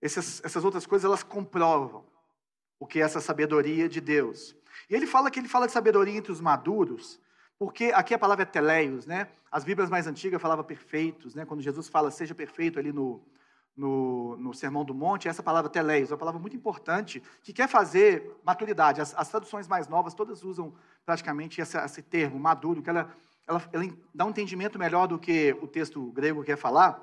[0.00, 2.04] Essas, essas outras coisas elas comprovam
[2.78, 4.56] o que é essa sabedoria de Deus.
[4.88, 7.20] E ele fala que ele fala de sabedoria entre os maduros,
[7.62, 9.28] porque aqui a palavra é teleios, né?
[9.48, 11.44] As Bíblias mais antigas falavam perfeitos, né?
[11.44, 13.22] Quando Jesus fala seja perfeito ali no,
[13.76, 17.68] no, no Sermão do Monte, é essa palavra teleios, uma palavra muito importante, que quer
[17.68, 19.00] fazer maturidade.
[19.00, 20.74] As, as traduções mais novas, todas usam
[21.06, 23.14] praticamente esse, esse termo, maduro, que ela,
[23.46, 27.00] ela, ela dá um entendimento melhor do que o texto grego quer falar.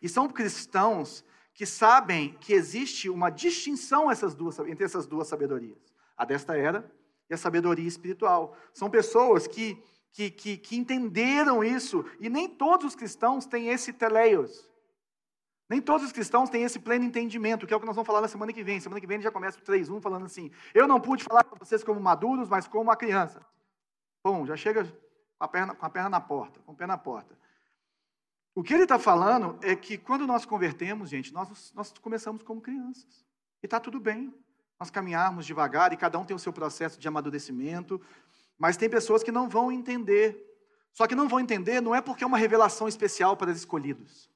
[0.00, 5.92] E são cristãos que sabem que existe uma distinção essas duas, entre essas duas sabedorias,
[6.16, 6.90] a desta era
[7.30, 8.56] e a sabedoria espiritual.
[8.74, 9.80] São pessoas que,
[10.12, 14.68] que, que, que entenderam isso, e nem todos os cristãos têm esse teleios.
[15.68, 18.20] Nem todos os cristãos têm esse pleno entendimento, que é o que nós vamos falar
[18.20, 18.80] na semana que vem.
[18.80, 21.56] Semana que vem a já começa o 3.1 falando assim: Eu não pude falar para
[21.56, 23.40] vocês como maduros, mas como uma criança.
[24.24, 26.98] Bom, já chega com a perna, com a perna na porta, com o pé na
[26.98, 27.38] porta.
[28.52, 32.60] O que ele está falando é que quando nós convertemos, gente, nós, nós começamos como
[32.60, 33.24] crianças.
[33.62, 34.34] E está tudo bem.
[34.80, 38.00] Nós caminharmos devagar e cada um tem o seu processo de amadurecimento.
[38.58, 40.42] Mas tem pessoas que não vão entender.
[40.92, 44.30] Só que não vão entender não é porque é uma revelação especial para os escolhidos.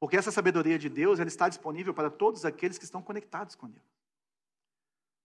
[0.00, 3.68] Porque essa sabedoria de Deus ela está disponível para todos aqueles que estão conectados com
[3.68, 3.96] Deus.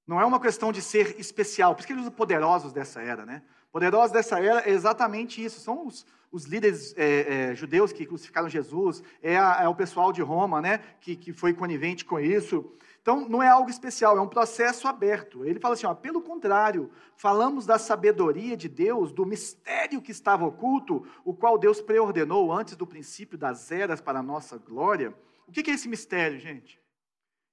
[0.08, 3.26] Não é uma questão de ser especial, por isso que ele usa poderosos dessa era,
[3.26, 3.42] né?
[3.72, 5.60] Poderosos dessa era é exatamente isso.
[5.60, 10.12] São os, os líderes é, é, judeus que crucificaram Jesus, é, a, é, o pessoal
[10.12, 10.80] de Roma, né?
[11.00, 12.76] Que, que foi conivente com isso.
[13.02, 15.44] Então, não é algo especial, é um processo aberto.
[15.44, 20.46] Ele fala assim: ó, pelo contrário, falamos da sabedoria de Deus, do mistério que estava
[20.46, 25.16] oculto, o qual Deus preordenou antes do princípio das eras para a nossa glória.
[25.48, 26.80] O que é esse mistério, gente?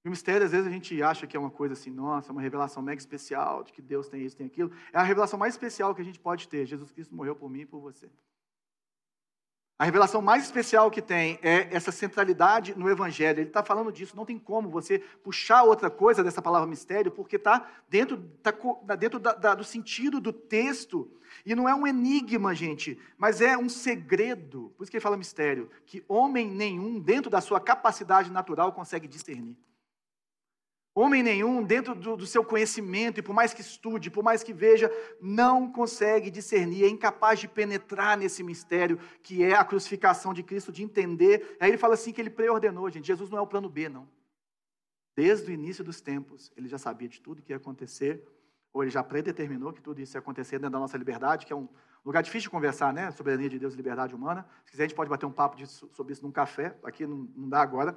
[0.05, 2.83] o mistério, às vezes, a gente acha que é uma coisa assim, nossa, uma revelação
[2.83, 4.73] mega especial, de que Deus tem isso, tem aquilo.
[4.93, 6.67] É a revelação mais especial que a gente pode ter.
[6.67, 8.09] Jesus Cristo morreu por mim e por você.
[9.79, 13.39] A revelação mais especial que tem é essa centralidade no Evangelho.
[13.39, 14.17] Ele está falando disso.
[14.17, 18.97] Não tem como você puxar outra coisa dessa palavra mistério, porque está dentro, tá, tá
[18.97, 21.09] dentro da, da, do sentido do texto.
[21.47, 24.73] E não é um enigma, gente, mas é um segredo.
[24.77, 25.71] Por isso que ele fala mistério.
[25.87, 29.57] Que homem nenhum, dentro da sua capacidade natural, consegue discernir.
[31.01, 34.53] Homem nenhum, dentro do, do, seu conhecimento, e por mais que estude, por mais que
[34.53, 40.43] veja, não consegue discernir, é incapaz de penetrar nesse mistério que é a crucificação de
[40.43, 41.57] Cristo, de entender.
[41.61, 43.07] Aí ele fala assim que ele preordenou, gente.
[43.07, 44.09] Jesus não é o plano B, não.
[45.15, 48.27] Desde o início dos tempos, ele já sabia de tudo que ia acontecer,
[48.73, 51.57] ou ele já predeterminou que tudo isso ia acontecer dentro da nossa liberdade, que é
[51.57, 51.69] um
[52.05, 53.13] lugar difícil de conversar, né?
[53.13, 54.45] Soberania de Deus e liberdade humana.
[54.65, 57.29] Se quiser, a gente pode bater um papo disso, sobre isso num café, aqui não,
[57.37, 57.97] não dá agora.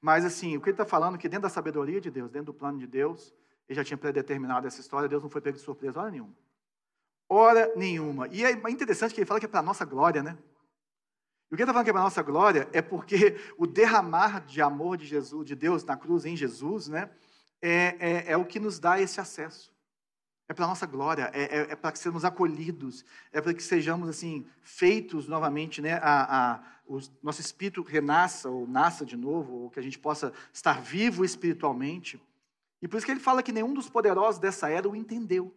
[0.00, 2.52] Mas, assim, o que ele está falando é que dentro da sabedoria de Deus, dentro
[2.52, 3.34] do plano de Deus,
[3.68, 6.34] ele já tinha predeterminado essa história, Deus não foi pego de surpresa, hora nenhuma.
[7.28, 8.26] Hora nenhuma.
[8.28, 10.36] E é interessante que ele fala que é para a nossa glória, né?
[11.50, 13.66] E o que ele está falando que é para a nossa glória é porque o
[13.66, 17.10] derramar de amor de Jesus, de Deus na cruz em Jesus, né?
[17.62, 19.72] É, é, é o que nos dá esse acesso.
[20.50, 23.62] É para a nossa glória, é, é, é para que sejamos acolhidos, é para que
[23.62, 25.92] sejamos assim feitos novamente, né?
[26.02, 30.32] A, a, o nosso espírito renasça ou nasça de novo, ou que a gente possa
[30.52, 32.20] estar vivo espiritualmente.
[32.82, 35.54] E por isso que ele fala que nenhum dos poderosos dessa era o entendeu.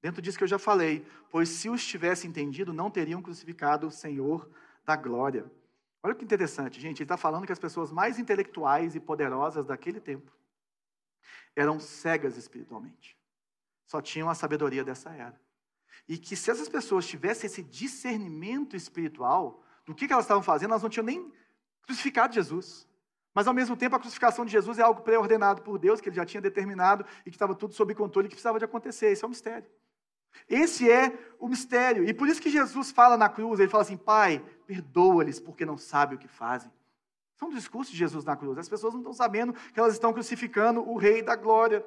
[0.00, 3.90] Dentro disso que eu já falei, pois se os tivesse entendido, não teriam crucificado o
[3.90, 4.50] Senhor
[4.82, 5.44] da glória.
[6.02, 7.00] Olha que interessante, gente.
[7.00, 10.32] Ele está falando que as pessoas mais intelectuais e poderosas daquele tempo
[11.54, 13.15] eram cegas espiritualmente
[13.86, 15.40] só tinham a sabedoria dessa era.
[16.08, 20.70] E que se essas pessoas tivessem esse discernimento espiritual do que, que elas estavam fazendo,
[20.70, 21.32] elas não tinham nem
[21.82, 22.86] crucificado Jesus.
[23.34, 26.16] Mas ao mesmo tempo, a crucificação de Jesus é algo pré-ordenado por Deus, que ele
[26.16, 29.06] já tinha determinado e que estava tudo sob controle e que precisava de acontecer.
[29.06, 29.68] Esse é o mistério.
[30.48, 32.04] Esse é o mistério.
[32.04, 35.76] E por isso que Jesus fala na cruz, ele fala assim: Pai, perdoa-lhes porque não
[35.76, 36.70] sabem o que fazem.
[37.34, 38.56] São os discursos de Jesus na cruz.
[38.58, 41.84] As pessoas não estão sabendo que elas estão crucificando o Rei da Glória.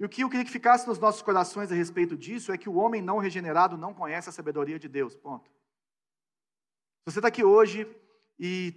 [0.00, 2.68] E o que eu queria que ficasse nos nossos corações a respeito disso é que
[2.68, 5.16] o homem não regenerado não conhece a sabedoria de Deus.
[5.16, 5.50] Ponto.
[5.50, 7.86] Se você está aqui hoje
[8.38, 8.74] e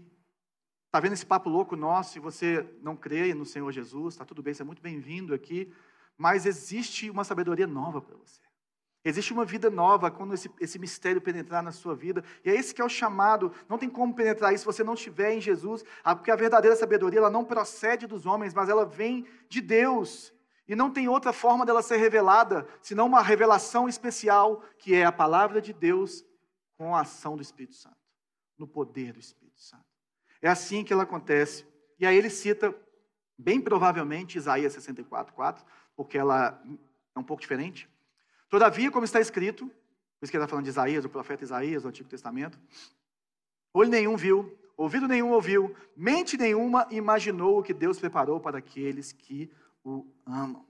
[0.88, 4.42] está vendo esse papo louco nosso e você não crê no Senhor Jesus, está tudo
[4.42, 5.72] bem, você é muito bem-vindo aqui,
[6.18, 8.42] mas existe uma sabedoria nova para você.
[9.04, 12.24] Existe uma vida nova quando esse, esse mistério penetrar na sua vida.
[12.46, 13.52] E é esse que é o chamado.
[13.68, 17.20] Não tem como penetrar isso se você não estiver em Jesus, porque a verdadeira sabedoria
[17.20, 20.32] ela não procede dos homens, mas ela vem de Deus.
[20.68, 25.12] E não tem outra forma dela ser revelada, senão uma revelação especial, que é a
[25.12, 26.24] palavra de Deus
[26.78, 27.98] com a ação do Espírito Santo,
[28.58, 29.86] no poder do Espírito Santo.
[30.42, 31.66] É assim que ela acontece.
[32.00, 32.76] E aí ele cita,
[33.38, 36.62] bem provavelmente, Isaías 64, 4, porque ela
[37.16, 37.88] é um pouco diferente.
[38.50, 41.84] Todavia, como está escrito, por isso que ele está falando de Isaías, o profeta Isaías,
[41.84, 42.60] do Antigo Testamento,
[43.74, 49.12] olho nenhum viu, ouvido nenhum ouviu, mente nenhuma imaginou o que Deus preparou para aqueles
[49.12, 49.52] que
[49.84, 50.66] o amam.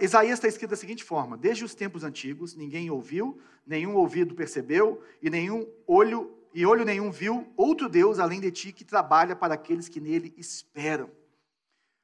[0.00, 5.02] Isaías está escrito da seguinte forma: Desde os tempos antigos, ninguém ouviu, nenhum ouvido percebeu
[5.22, 9.54] e nenhum olho e olho nenhum viu outro Deus além de ti que trabalha para
[9.54, 11.08] aqueles que nele esperam.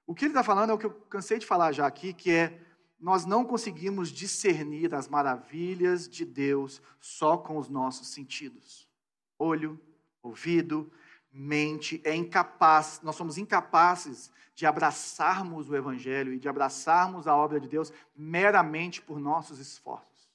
[0.06, 2.30] O que ele está falando é o que eu cansei de falar já aqui, que
[2.30, 2.60] é
[2.98, 8.88] nós não conseguimos discernir as maravilhas de Deus só com os nossos sentidos.
[9.38, 9.78] Olho,
[10.22, 10.90] ouvido,
[11.36, 17.60] mente, é incapaz, nós somos incapazes de abraçarmos o Evangelho e de abraçarmos a obra
[17.60, 20.30] de Deus meramente por nossos esforços.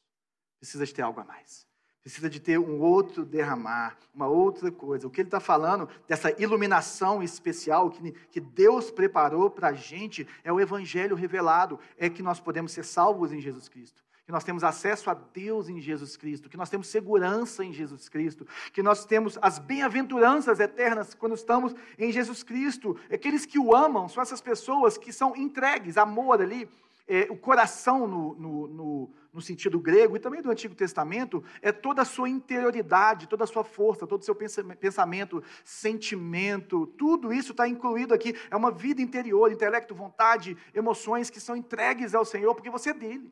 [0.59, 1.65] Precisa de ter algo a mais.
[2.03, 5.07] Precisa de ter um outro derramar, uma outra coisa.
[5.07, 10.27] O que ele está falando dessa iluminação especial que, que Deus preparou para a gente
[10.43, 11.79] é o Evangelho revelado.
[11.97, 15.67] É que nós podemos ser salvos em Jesus Cristo que nós temos acesso a Deus
[15.67, 20.61] em Jesus Cristo, que nós temos segurança em Jesus Cristo, que nós temos as bem-aventuranças
[20.61, 22.95] eternas quando estamos em Jesus Cristo.
[23.11, 26.69] Aqueles que o amam são essas pessoas que são entregues, amor ali,
[27.09, 31.73] é, o coração no, no, no, no, sentido grego e também do Antigo Testamento, é
[31.73, 37.51] toda a sua interioridade, toda a sua força, todo o seu pensamento, sentimento, tudo isso
[37.51, 38.33] está incluído aqui.
[38.49, 42.93] É uma vida interior, intelecto, vontade, emoções que são entregues ao Senhor, porque você é
[42.93, 43.29] dele.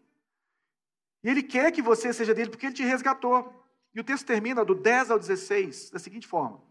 [1.24, 3.53] E Ele quer que você seja dele porque Ele te resgatou.
[3.93, 6.61] E o texto termina do 10 ao 16 da seguinte forma: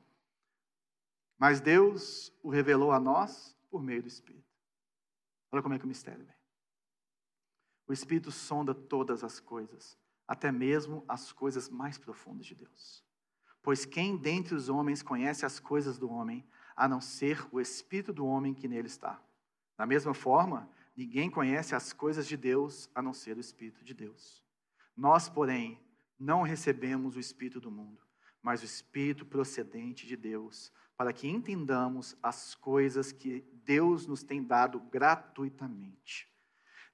[1.39, 4.49] Mas Deus o revelou a nós por meio do Espírito.
[5.51, 6.35] Olha como é que o mistério vem.
[7.87, 9.97] O Espírito sonda todas as coisas,
[10.27, 13.03] até mesmo as coisas mais profundas de Deus.
[13.63, 16.47] Pois quem dentre os homens conhece as coisas do homem,
[16.77, 19.21] a não ser o Espírito do homem que nele está?
[19.77, 20.69] Da mesma forma,
[20.99, 24.45] Ninguém conhece as coisas de Deus a não ser o Espírito de Deus.
[24.97, 25.81] Nós, porém,
[26.19, 28.03] não recebemos o Espírito do mundo,
[28.43, 34.43] mas o Espírito procedente de Deus, para que entendamos as coisas que Deus nos tem
[34.43, 36.29] dado gratuitamente.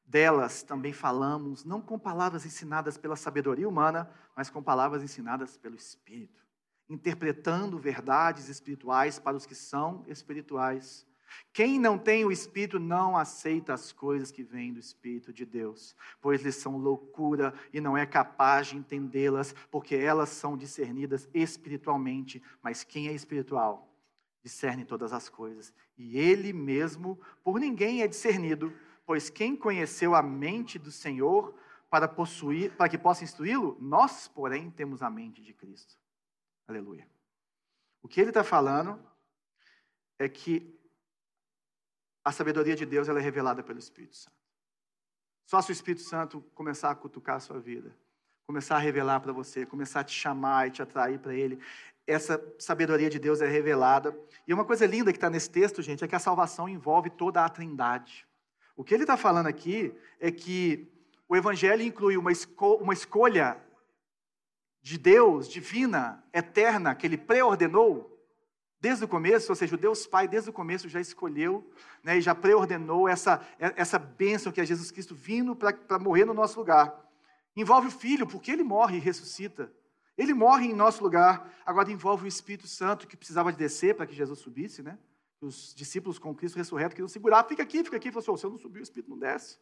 [0.04, 5.76] Delas também falamos, não com palavras ensinadas pela sabedoria humana, mas com palavras ensinadas pelo
[5.76, 6.46] Espírito,
[6.90, 11.06] interpretando verdades espirituais para os que são espirituais.
[11.52, 15.96] Quem não tem o Espírito não aceita as coisas que vêm do Espírito de Deus,
[16.20, 22.42] pois lhes são loucura e não é capaz de entendê-las, porque elas são discernidas espiritualmente.
[22.62, 23.90] Mas quem é espiritual
[24.42, 28.70] discerne todas as coisas, e ele mesmo por ninguém é discernido,
[29.06, 31.54] pois quem conheceu a mente do Senhor
[31.88, 35.96] para possuir, para que possa instruí-lo, nós, porém, temos a mente de Cristo.
[36.66, 37.08] Aleluia.
[38.02, 39.00] O que ele está falando
[40.18, 40.78] é que
[42.24, 44.36] a sabedoria de Deus ela é revelada pelo Espírito Santo.
[45.44, 47.94] Só se o Espírito Santo começar a cutucar a sua vida,
[48.46, 51.58] começar a revelar para você, começar a te chamar e te atrair para Ele,
[52.06, 54.18] essa sabedoria de Deus é revelada.
[54.46, 57.44] E uma coisa linda que está nesse texto, gente, é que a salvação envolve toda
[57.44, 58.26] a trindade.
[58.76, 60.90] O que ele está falando aqui é que
[61.28, 63.56] o Evangelho inclui uma, esco uma escolha
[64.82, 68.13] de Deus, divina, eterna, que ele preordenou,
[68.84, 71.66] Desde o começo, ou seja, o Deus Pai, desde o começo, já escolheu
[72.02, 76.34] né, e já preordenou essa, essa bênção que é Jesus Cristo vindo para morrer no
[76.34, 76.94] nosso lugar.
[77.56, 79.72] Envolve o Filho, porque ele morre e ressuscita.
[80.18, 81.50] Ele morre em nosso lugar.
[81.64, 84.98] Agora envolve o Espírito Santo, que precisava de descer para que Jesus subisse, né?
[85.40, 87.42] Os discípulos com Cristo ressurreto queriam segurar.
[87.44, 88.12] Fica aqui, fica aqui.
[88.12, 89.56] Falou assim: se eu não subir, o Espírito não desce.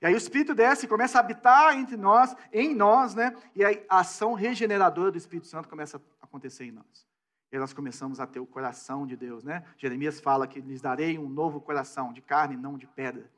[0.00, 3.36] E aí o Espírito desce e começa a habitar entre nós, em nós, né?
[3.54, 7.11] E a ação regeneradora do Espírito Santo começa a acontecer em nós.
[7.52, 9.62] E nós começamos a ter o coração de Deus, né?
[9.76, 13.30] Jeremias fala que lhes darei um novo coração, de carne, não de pedra.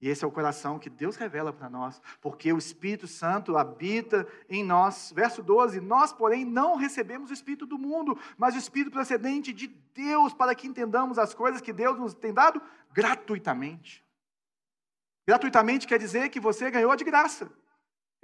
[0.00, 4.26] E esse é o coração que Deus revela para nós, porque o Espírito Santo habita
[4.48, 5.12] em nós.
[5.14, 9.66] Verso 12: Nós, porém, não recebemos o Espírito do mundo, mas o Espírito procedente de
[9.94, 12.60] Deus, para que entendamos as coisas que Deus nos tem dado
[12.92, 14.04] gratuitamente.
[15.26, 17.50] Gratuitamente quer dizer que você ganhou de graça.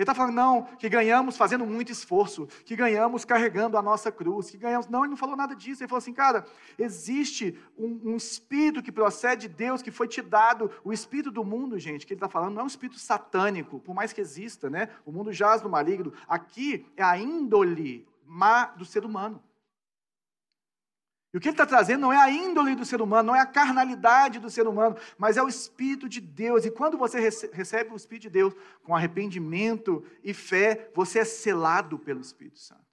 [0.01, 4.51] Ele está falando, não, que ganhamos fazendo muito esforço, que ganhamos carregando a nossa cruz,
[4.51, 4.89] que ganhamos.
[4.89, 5.83] Não, ele não falou nada disso.
[5.83, 6.47] Ele falou assim, cara,
[6.79, 10.71] existe um, um espírito que procede de Deus, que foi te dado.
[10.83, 13.95] O espírito do mundo, gente, que ele está falando, não é um espírito satânico, por
[13.95, 14.89] mais que exista, né?
[15.05, 16.15] O mundo jaz no maligno.
[16.27, 19.43] Aqui é a índole má do ser humano.
[21.33, 23.41] E o que ele está trazendo não é a índole do ser humano, não é
[23.41, 26.65] a carnalidade do ser humano, mas é o Espírito de Deus.
[26.65, 31.99] E quando você recebe o Espírito de Deus com arrependimento e fé, você é selado
[31.99, 32.85] pelo Espírito Santo.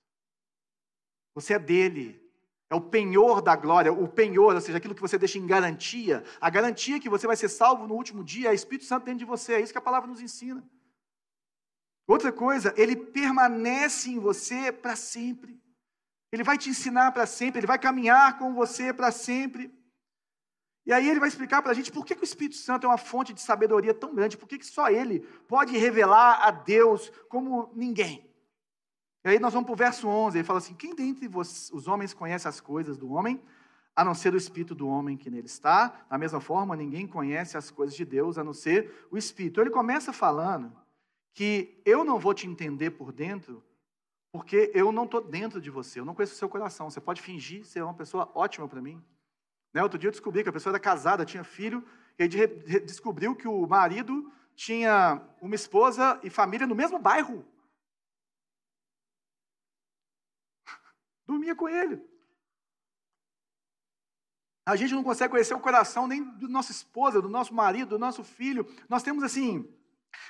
[1.33, 2.21] Você é dele.
[2.69, 6.23] É o penhor da glória, o penhor, ou seja, aquilo que você deixa em garantia.
[6.39, 9.19] A garantia que você vai ser salvo no último dia é o Espírito Santo dentro
[9.19, 9.53] de você.
[9.53, 10.63] É isso que a palavra nos ensina.
[12.05, 15.61] Outra coisa, ele permanece em você para sempre.
[16.31, 19.73] Ele vai te ensinar para sempre, ele vai caminhar com você para sempre.
[20.85, 22.89] E aí ele vai explicar para a gente por que, que, o Espírito Santo é
[22.89, 27.11] uma fonte de sabedoria tão grande, por que, que só ele pode revelar a Deus
[27.27, 28.25] como ninguém.
[29.25, 32.13] E aí nós vamos para o verso 11, ele fala assim: Quem dentre os homens
[32.13, 33.41] conhece as coisas do homem,
[33.93, 36.05] a não ser o espírito do homem que nele está?
[36.09, 39.55] Da mesma forma, ninguém conhece as coisas de Deus, a não ser o espírito.
[39.55, 40.73] Então, ele começa falando
[41.33, 43.61] que eu não vou te entender por dentro,
[44.31, 46.89] porque eu não estou dentro de você, eu não conheço o seu coração.
[46.89, 49.03] Você pode fingir ser uma pessoa ótima para mim.
[49.73, 49.81] Né?
[49.81, 51.83] Outro dia eu descobri que a pessoa era casada, tinha filho,
[52.19, 52.29] e aí
[52.81, 57.45] descobriu que o marido tinha uma esposa e família no mesmo bairro.
[61.25, 62.01] Dormia com ele.
[64.65, 67.99] A gente não consegue conhecer o coração nem da nossa esposa, do nosso marido, do
[67.99, 68.67] nosso filho.
[68.89, 69.65] Nós temos, assim,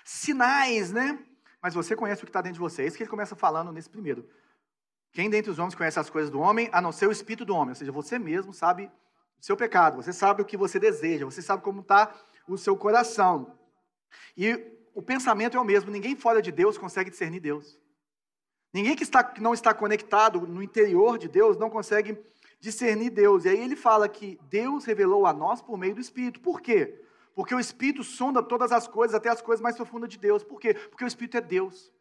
[0.06, 1.26] sinais, né?
[1.68, 2.84] Mas você conhece o que está dentro de você.
[2.84, 4.26] É isso que ele começa falando nesse primeiro.
[5.12, 7.54] Quem dentre os homens conhece as coisas do homem, a não ser o espírito do
[7.54, 7.72] homem?
[7.72, 8.90] Ou seja, você mesmo sabe
[9.38, 12.16] o seu pecado, você sabe o que você deseja, você sabe como está
[12.48, 13.60] o seu coração.
[14.38, 17.78] E o pensamento é o mesmo, ninguém fora de Deus consegue discernir Deus.
[18.74, 22.18] Ninguém que, está, que não está conectado no interior de Deus não consegue
[22.62, 23.44] discernir Deus.
[23.44, 26.40] E aí ele fala que Deus revelou a nós por meio do Espírito.
[26.40, 27.04] Por quê?
[27.38, 30.44] Porque o Espírito sonda todas as coisas, até as coisas mais profundas de Deus.
[30.44, 30.74] Por quê?
[30.74, 31.94] Porque o Espírito é Deus.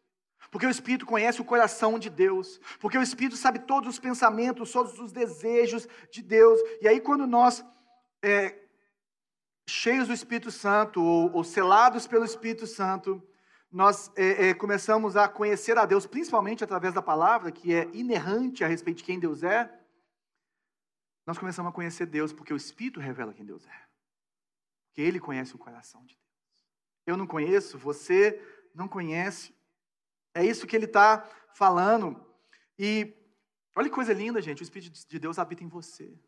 [0.49, 2.59] Porque o Espírito conhece o coração de Deus.
[2.79, 6.59] Porque o Espírito sabe todos os pensamentos, todos os desejos de Deus.
[6.81, 7.63] E aí, quando nós,
[8.19, 8.57] é,
[9.69, 13.21] cheios do Espírito Santo, ou, ou, selados pelo Espírito Santo,
[13.71, 18.63] nós é, é, começamos a conhecer a Deus, principalmente através da palavra, que é inerrante
[18.63, 19.71] a respeito de quem Deus é.
[21.27, 23.86] Nós começamos a conhecer Deus porque o Espírito revela quem Deus é
[24.97, 26.65] que Ele conhece o coração de Deus.
[27.05, 28.41] Eu não conheço, você
[28.73, 29.55] não conhece.
[30.33, 31.23] É isso que ele está
[31.53, 32.19] falando.
[32.79, 33.13] E
[33.75, 34.63] olha que coisa linda, gente.
[34.63, 36.19] O Espírito de Deus habita em você.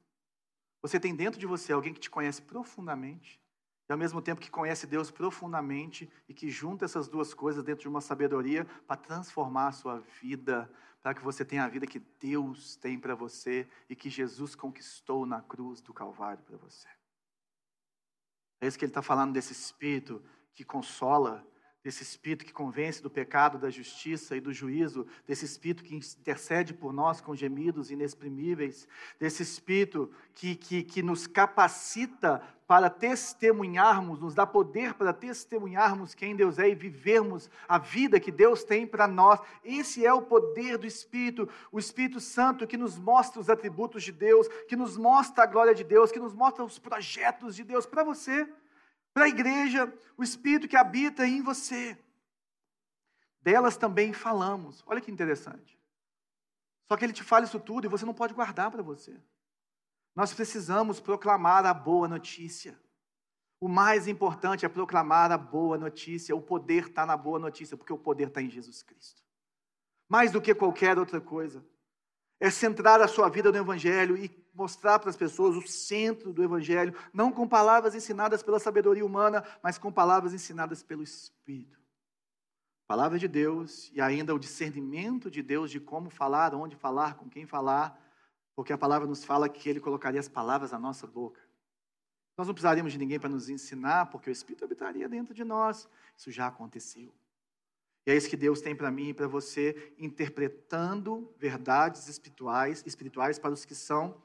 [0.83, 3.41] Você tem dentro de você alguém que te conhece profundamente,
[3.89, 7.81] e ao mesmo tempo que conhece Deus profundamente e que junta essas duas coisas dentro
[7.81, 11.97] de uma sabedoria para transformar a sua vida, para que você tenha a vida que
[12.19, 16.87] Deus tem para você e que Jesus conquistou na cruz do Calvário para você.
[18.61, 20.21] É isso que ele está falando desse espírito
[20.53, 21.45] que consola,
[21.83, 26.73] desse espírito que convence do pecado, da justiça e do juízo, desse espírito que intercede
[26.73, 34.35] por nós com gemidos inexprimíveis, desse espírito que, que, que nos capacita para testemunharmos, nos
[34.35, 39.07] dá poder para testemunharmos quem Deus é e vivermos a vida que Deus tem para
[39.07, 39.39] nós.
[39.63, 44.11] Esse é o poder do Espírito, o Espírito Santo que nos mostra os atributos de
[44.11, 47.87] Deus, que nos mostra a glória de Deus, que nos mostra os projetos de Deus
[47.87, 48.47] para você
[49.23, 51.97] a igreja, o Espírito que habita em você.
[53.41, 54.83] Delas também falamos.
[54.85, 55.79] Olha que interessante.
[56.87, 59.15] Só que ele te fala isso tudo e você não pode guardar para você.
[60.15, 62.79] Nós precisamos proclamar a boa notícia.
[63.59, 66.35] O mais importante é proclamar a boa notícia.
[66.35, 69.21] O poder está na boa notícia, porque o poder está em Jesus Cristo.
[70.07, 71.63] Mais do que qualquer outra coisa.
[72.39, 76.43] É centrar a sua vida no Evangelho e mostrar para as pessoas o centro do
[76.43, 81.79] Evangelho, não com palavras ensinadas pela sabedoria humana, mas com palavras ensinadas pelo Espírito.
[82.87, 87.29] Palavra de Deus e ainda o discernimento de Deus de como falar, onde falar, com
[87.29, 87.97] quem falar,
[88.55, 91.39] porque a palavra nos fala que Ele colocaria as palavras na nossa boca.
[92.35, 95.87] Nós não precisaríamos de ninguém para nos ensinar, porque o Espírito habitaria dentro de nós.
[96.17, 97.13] Isso já aconteceu.
[98.09, 103.37] E é isso que Deus tem para mim e para você, interpretando verdades espirituais, espirituais
[103.37, 104.19] para os que são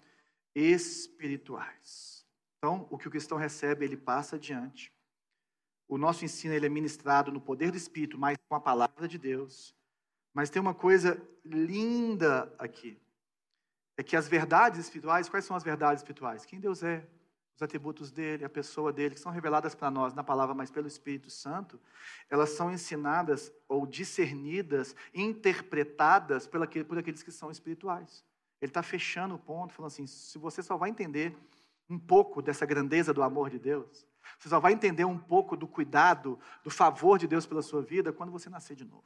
[0.55, 2.26] espirituais.
[2.57, 4.91] Então, o que o cristão recebe, ele passa adiante.
[5.87, 9.18] O nosso ensino ele é ministrado no poder do Espírito, mas com a palavra de
[9.18, 9.76] Deus.
[10.32, 12.99] Mas tem uma coisa linda aqui.
[13.99, 16.47] É que as verdades espirituais, quais são as verdades espirituais?
[16.47, 17.07] Quem Deus é,
[17.55, 20.88] os atributos dele, a pessoa dele, que são reveladas para nós na palavra, mas pelo
[20.88, 21.78] Espírito Santo,
[22.28, 28.24] elas são ensinadas ou discernidas, interpretadas por aqueles que são espirituais.
[28.61, 31.36] Ele está fechando o ponto, falando assim: se você só vai entender
[31.88, 34.07] um pouco dessa grandeza do amor de Deus,
[34.38, 38.12] você só vai entender um pouco do cuidado, do favor de Deus pela sua vida
[38.12, 39.05] quando você nascer de novo.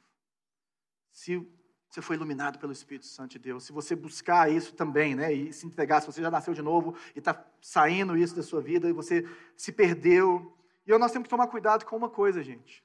[1.11, 1.45] Se
[1.89, 5.51] você foi iluminado pelo Espírito Santo de Deus, se você buscar isso também, né, e
[5.51, 8.87] se entregar, se você já nasceu de novo e está saindo isso da sua vida
[8.87, 10.55] e você se perdeu.
[10.85, 12.83] E nós temos que tomar cuidado com uma coisa, gente.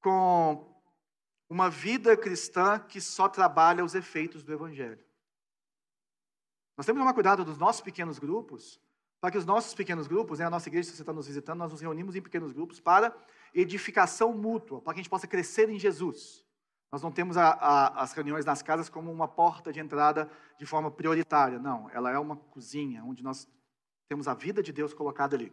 [0.00, 0.68] Com
[1.48, 5.04] uma vida cristã que só trabalha os efeitos do Evangelho.
[6.76, 8.80] Nós temos que tomar cuidado dos nossos pequenos grupos,
[9.20, 11.58] para que os nossos pequenos grupos, né, a nossa igreja, se você está nos visitando,
[11.58, 13.14] nós nos reunimos em pequenos grupos para
[13.54, 16.44] edificação mútua, para que a gente possa crescer em Jesus.
[16.92, 20.66] Nós não temos a, a, as reuniões nas casas como uma porta de entrada de
[20.66, 21.88] forma prioritária, não.
[21.88, 23.48] Ela é uma cozinha, onde nós
[24.06, 25.50] temos a vida de Deus colocada ali,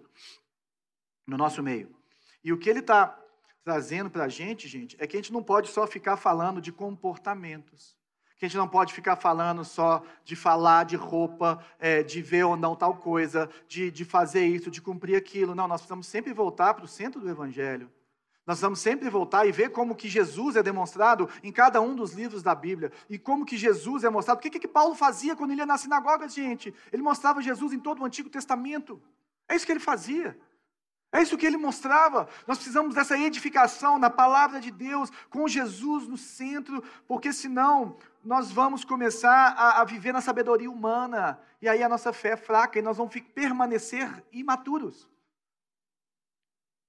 [1.25, 1.95] no nosso meio.
[2.43, 3.17] E o que ele está
[3.63, 6.73] trazendo para a gente, gente, é que a gente não pode só ficar falando de
[6.73, 7.97] comportamentos.
[8.37, 12.43] Que a gente não pode ficar falando só de falar de roupa, é, de ver
[12.43, 15.55] ou não tal coisa, de, de fazer isso, de cumprir aquilo.
[15.55, 17.89] Não, nós precisamos sempre voltar para o centro do Evangelho.
[18.49, 22.13] Nós vamos sempre voltar e ver como que Jesus é demonstrado em cada um dos
[22.13, 22.91] livros da Bíblia.
[23.07, 24.39] E como que Jesus é mostrado.
[24.39, 26.73] O que, que Paulo fazia quando ele ia na sinagoga, gente?
[26.91, 28.99] Ele mostrava Jesus em todo o Antigo Testamento.
[29.47, 30.35] É isso que ele fazia.
[31.11, 32.27] É isso que ele mostrava.
[32.47, 38.51] Nós precisamos dessa edificação na palavra de Deus, com Jesus no centro, porque senão nós
[38.51, 41.39] vamos começar a, a viver na sabedoria humana.
[41.61, 45.08] E aí a nossa fé é fraca e nós vamos permanecer imaturos.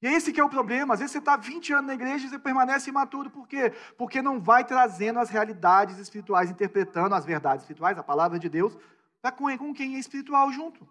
[0.02, 0.94] E é esse que é o problema.
[0.94, 3.30] Às vezes você está 20 anos na igreja e você permanece imaturo.
[3.30, 3.70] Por quê?
[3.98, 8.76] Porque não vai trazendo as realidades espirituais, interpretando as verdades espirituais, a palavra de Deus,
[9.20, 10.88] para com, quem é espiritual junto.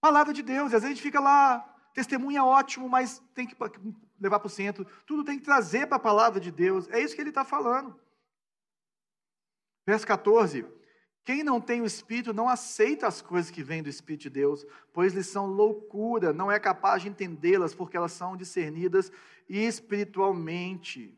[0.00, 0.72] Palavra de Deus.
[0.72, 1.60] E às vezes a gente fica lá,
[1.92, 3.56] testemunha ótimo, mas tem que
[4.20, 4.86] levar para o centro.
[5.04, 6.88] Tudo tem que trazer para a palavra de Deus.
[6.88, 7.98] É isso que ele está falando.
[9.84, 10.64] Verso 14.
[11.24, 14.66] Quem não tem o Espírito não aceita as coisas que vêm do Espírito de Deus,
[14.92, 19.12] pois lhes são loucura, não é capaz de entendê-las, porque elas são discernidas
[19.48, 21.16] espiritualmente.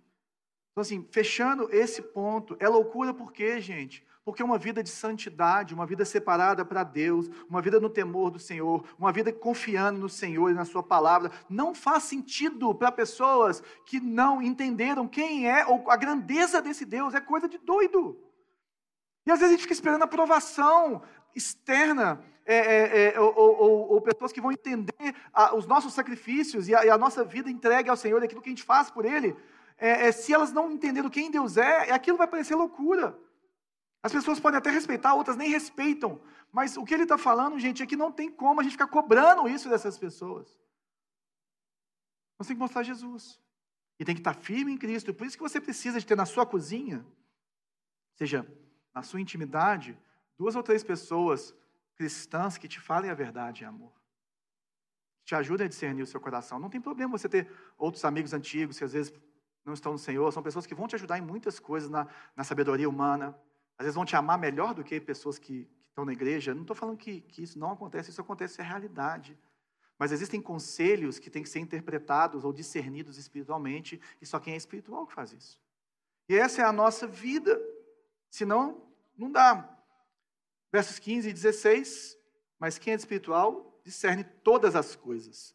[0.73, 4.05] Então, assim, fechando esse ponto, é loucura por quê, gente?
[4.25, 8.39] Porque uma vida de santidade, uma vida separada para Deus, uma vida no temor do
[8.39, 13.63] Senhor, uma vida confiando no Senhor e na Sua palavra, não faz sentido para pessoas
[13.87, 18.19] que não entenderam quem é ou a grandeza desse Deus, é coisa de doido.
[19.27, 21.03] E às vezes a gente fica esperando aprovação
[21.35, 26.69] externa, é, é, é, ou, ou, ou, pessoas que vão entender a, os nossos sacrifícios
[26.69, 29.05] e a, e a, nossa vida entregue ao Senhor, aquilo que a gente faz por
[29.05, 29.35] Ele.
[29.79, 33.19] É, é, se elas não entenderam quem Deus é, aquilo vai parecer loucura.
[34.03, 36.21] As pessoas podem até respeitar, outras nem respeitam.
[36.53, 38.87] Mas o que ele está falando, gente, é que não tem como a gente ficar
[38.87, 40.47] cobrando isso dessas pessoas.
[42.39, 43.41] Nós temos que mostrar Jesus.
[43.99, 45.15] E tem que estar firme em Cristo.
[45.15, 47.05] Por isso que você precisa de ter na sua cozinha,
[48.15, 48.47] seja
[48.95, 49.99] na sua intimidade,
[50.39, 51.55] duas ou três pessoas
[51.97, 53.93] cristãs que te falem a verdade em amor.
[55.25, 56.59] Te ajudem a discernir o seu coração.
[56.59, 59.13] Não tem problema você ter outros amigos antigos que às vezes
[59.65, 60.31] não estão no Senhor.
[60.33, 63.37] São pessoas que vão te ajudar em muitas coisas na, na sabedoria humana.
[63.79, 66.55] Às vezes vão te amar melhor do que pessoas que, que estão na igreja.
[66.55, 69.39] Não estou falando que, que isso não acontece, isso acontece, é realidade.
[69.99, 74.57] Mas existem conselhos que têm que ser interpretados ou discernidos espiritualmente, e só quem é
[74.57, 75.61] espiritual que faz isso.
[76.29, 77.61] E essa é a nossa vida.
[78.35, 78.83] Senão,
[79.17, 79.79] não dá.
[80.73, 82.19] Versos 15 e 16.
[82.59, 85.55] Mas quem é espiritual discerne todas as coisas.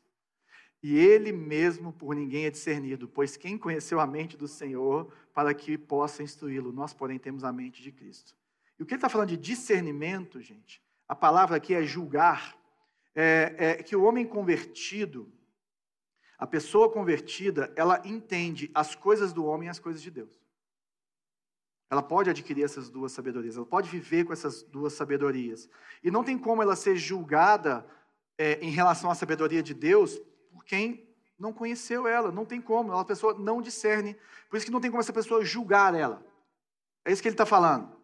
[0.82, 5.54] E ele mesmo por ninguém é discernido, pois quem conheceu a mente do Senhor para
[5.54, 6.72] que possa instruí-lo?
[6.72, 8.34] Nós, porém, temos a mente de Cristo.
[8.80, 10.82] E o que ele está falando de discernimento, gente?
[11.06, 12.58] A palavra aqui é julgar.
[13.14, 15.30] É, é que o homem convertido,
[16.38, 20.40] a pessoa convertida, ela entende as coisas do homem e as coisas de Deus.
[21.90, 25.68] Ela pode adquirir essas duas sabedorias, ela pode viver com essas duas sabedorias.
[26.04, 27.86] E não tem como ela ser julgada
[28.38, 30.20] é, em relação à sabedoria de Deus
[30.52, 32.32] por quem não conheceu ela.
[32.32, 34.16] Não tem como, a pessoa não discerne.
[34.50, 36.24] Por isso que não tem como essa pessoa julgar ela.
[37.06, 37.98] É isso que ele está falando.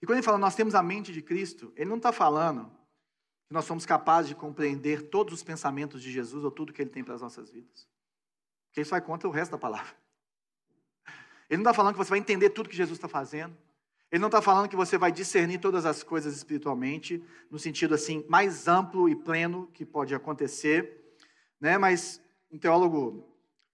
[0.00, 2.70] E quando ele fala nós temos a mente de Cristo, ele não está falando
[3.48, 6.90] que nós somos capazes de compreender todos os pensamentos de Jesus ou tudo que ele
[6.90, 7.88] tem para as nossas vidas.
[8.66, 9.96] Porque isso vai contra o resto da palavra.
[11.48, 13.56] Ele não está falando que você vai entender tudo que Jesus está fazendo.
[14.10, 18.24] Ele não está falando que você vai discernir todas as coisas espiritualmente, no sentido assim
[18.28, 21.14] mais amplo e pleno que pode acontecer,
[21.60, 21.76] né?
[21.76, 22.20] Mas
[22.50, 23.28] um teólogo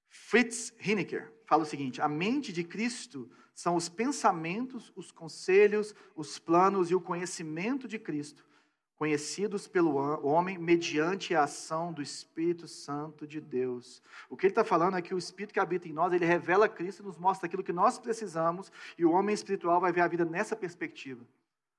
[0.08, 6.38] Fritz Hinecker fala o seguinte: a mente de Cristo são os pensamentos, os conselhos, os
[6.38, 8.44] planos e o conhecimento de Cristo,
[8.96, 14.02] conhecidos pelo homem mediante a ação do Espírito Santo de Deus.
[14.28, 16.68] O que ele está falando é que o Espírito que habita em nós, ele revela
[16.68, 20.08] Cristo e nos mostra aquilo que nós precisamos, e o homem espiritual vai ver a
[20.08, 21.26] vida nessa perspectiva.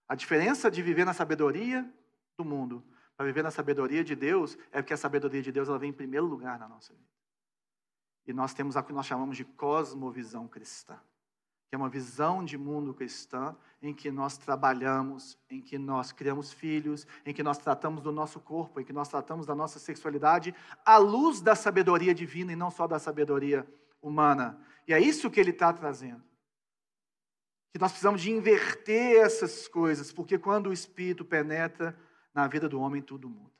[0.07, 1.89] A diferença de viver na sabedoria
[2.37, 2.83] do mundo
[3.15, 5.93] para viver na sabedoria de Deus é porque a sabedoria de Deus ela vem em
[5.93, 7.09] primeiro lugar na nossa vida.
[8.27, 10.99] E nós temos a que nós chamamos de cosmovisão cristã
[11.67, 16.51] que é uma visão de mundo cristã, em que nós trabalhamos, em que nós criamos
[16.51, 20.55] filhos, em que nós tratamos do nosso corpo, em que nós tratamos da nossa sexualidade,
[20.85, 23.67] à luz da sabedoria divina e não só da sabedoria
[24.01, 24.59] humana.
[24.87, 26.23] E é isso que ele está trazendo.
[27.73, 31.97] Que nós precisamos de inverter essas coisas, porque quando o Espírito penetra
[32.33, 33.51] na vida do homem, tudo muda.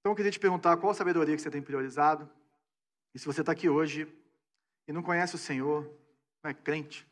[0.00, 2.30] Então eu queria te perguntar qual sabedoria que você tem priorizado.
[3.14, 4.06] E se você está aqui hoje
[4.86, 5.84] e não conhece o Senhor,
[6.42, 7.06] não é crente,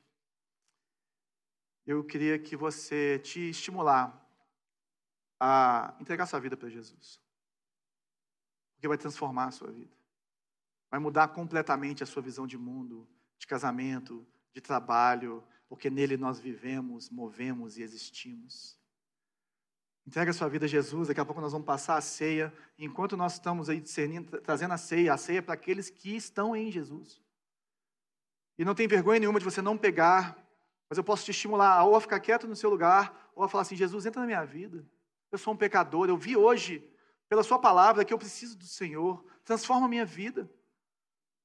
[1.87, 4.19] eu queria que você te estimular
[5.41, 7.21] a entregar sua vida para Jesus.
[8.75, 9.95] porque vai transformar a sua vida.
[10.91, 13.09] Vai mudar completamente a sua visão de mundo,
[13.39, 18.77] de casamento, de trabalho, porque nele nós vivemos, movemos e existimos.
[20.05, 22.53] Entrega sua vida a Jesus, daqui a pouco nós vamos passar a ceia.
[22.77, 26.57] Enquanto nós estamos aí discernindo, trazendo a ceia, a ceia é para aqueles que estão
[26.57, 27.22] em Jesus.
[28.63, 30.39] E não tem vergonha nenhuma de você não pegar,
[30.89, 33.63] mas eu posso te estimular ou a ficar quieto no seu lugar, ou a falar
[33.63, 34.87] assim: Jesus, entra na minha vida.
[35.33, 36.89] Eu sou um pecador, eu vi hoje,
[37.29, 40.49] pela Sua palavra, que eu preciso do Senhor, transforma a minha vida.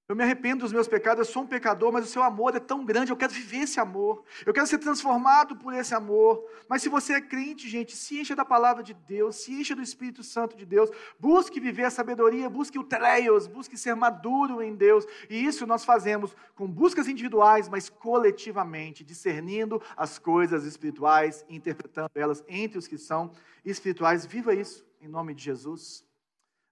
[0.09, 2.61] Eu me arrependo dos meus pecados, eu sou um pecador, mas o seu amor é
[2.61, 4.23] tão grande, eu quero viver esse amor.
[4.45, 6.49] Eu quero ser transformado por esse amor.
[6.69, 9.81] Mas se você é crente, gente, se encha da palavra de Deus, se encha do
[9.81, 10.89] Espírito Santo de Deus,
[11.19, 15.05] busque viver a sabedoria, busque o teleios, busque ser maduro em Deus.
[15.29, 22.41] E isso nós fazemos com buscas individuais, mas coletivamente, discernindo as coisas espirituais, interpretando elas
[22.47, 23.33] entre os que são
[23.65, 24.25] espirituais.
[24.25, 26.05] Viva isso em nome de Jesus.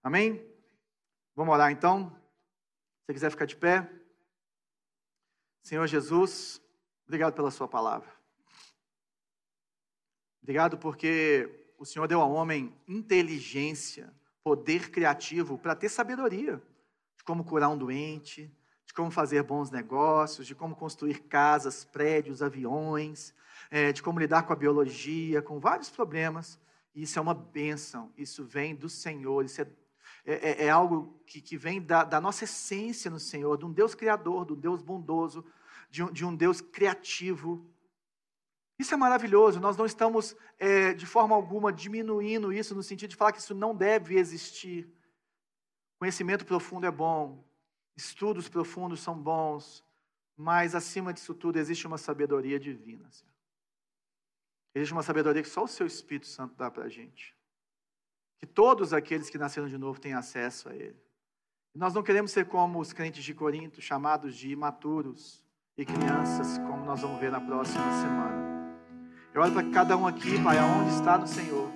[0.02, 0.42] Amém?
[1.36, 2.16] Vamos orar então?
[3.06, 3.88] Se quiser ficar de pé.
[5.62, 6.60] Senhor Jesus,
[7.06, 8.10] obrigado pela Sua palavra.
[10.42, 14.12] Obrigado porque o Senhor deu ao homem inteligência,
[14.44, 16.62] poder criativo para ter sabedoria
[17.18, 18.52] de como curar um doente,
[18.86, 23.36] de como fazer bons negócios, de como construir casas, prédios, aviões,
[23.70, 26.60] é, de como lidar com a biologia, com vários problemas.
[26.94, 29.68] Isso é uma bênção, isso vem do Senhor, isso é
[30.26, 33.72] é, é, é algo que, que vem da, da, nossa essência no Senhor, de um
[33.72, 35.46] Deus criador, de um Deus bondoso,
[35.90, 37.64] de um, de um Deus criativo.
[38.80, 43.16] Isso é maravilhoso, nós não estamos é, de forma alguma diminuindo isso, no sentido de
[43.16, 44.92] falar que isso não deve existir.
[46.00, 47.44] Conhecimento profundo é bom,
[47.96, 49.86] estudos profundos são bons,
[50.36, 53.10] mas acima disso tudo existe uma sabedoria divina.
[53.12, 53.32] Senhor.
[54.74, 57.35] Existe uma sabedoria que só o Seu Espírito Santo dá para a gente
[58.38, 60.96] que todos aqueles que nasceram de novo têm acesso a Ele.
[61.76, 65.44] Nós não queremos ser como os crentes de Corinto, chamados de imaturos
[65.78, 68.46] e crianças, como nós vamos ver na próxima semana.
[69.34, 71.70] Eu olho para cada um aqui, Pai, aonde está no Senhor,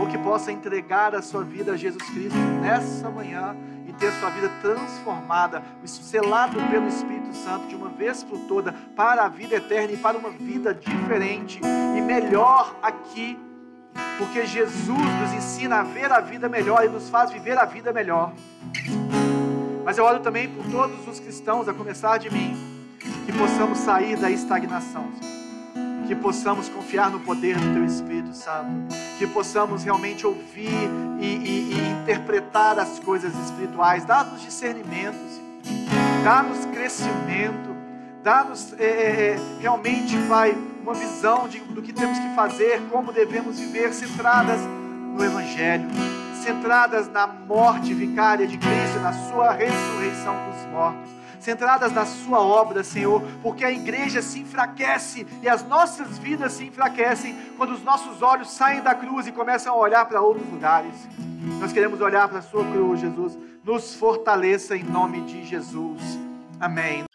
[0.00, 4.30] ou que possa entregar a sua vida a Jesus Cristo nessa manhã e ter sua
[4.30, 9.92] vida transformada, selado pelo Espírito Santo de uma vez por toda, para a vida eterna
[9.92, 11.60] e para uma vida diferente
[11.96, 13.38] e melhor aqui
[14.18, 17.92] porque Jesus nos ensina a ver a vida melhor e nos faz viver a vida
[17.92, 18.32] melhor.
[19.84, 22.54] Mas eu oro também por todos os cristãos, a começar de mim,
[23.24, 25.10] que possamos sair da estagnação,
[26.06, 31.72] que possamos confiar no poder do Teu Espírito Santo, que possamos realmente ouvir e, e,
[31.72, 35.40] e interpretar as coisas espirituais, dá-nos discernimento,
[36.24, 37.74] dá-nos crescimento,
[38.22, 40.56] dá-nos é, é, é realmente, Pai,
[40.88, 44.58] uma visão de, do que temos que fazer, como devemos viver, centradas
[45.14, 45.86] no Evangelho,
[46.42, 51.10] centradas na morte vicária de Cristo, na Sua ressurreição dos mortos,
[51.40, 56.64] centradas na Sua obra, Senhor, porque a igreja se enfraquece e as nossas vidas se
[56.64, 60.94] enfraquecem quando os nossos olhos saem da cruz e começam a olhar para outros lugares.
[61.60, 63.36] Nós queremos olhar para a Sua cruz, Jesus.
[63.62, 66.00] Nos fortaleça em nome de Jesus.
[66.58, 67.07] Amém.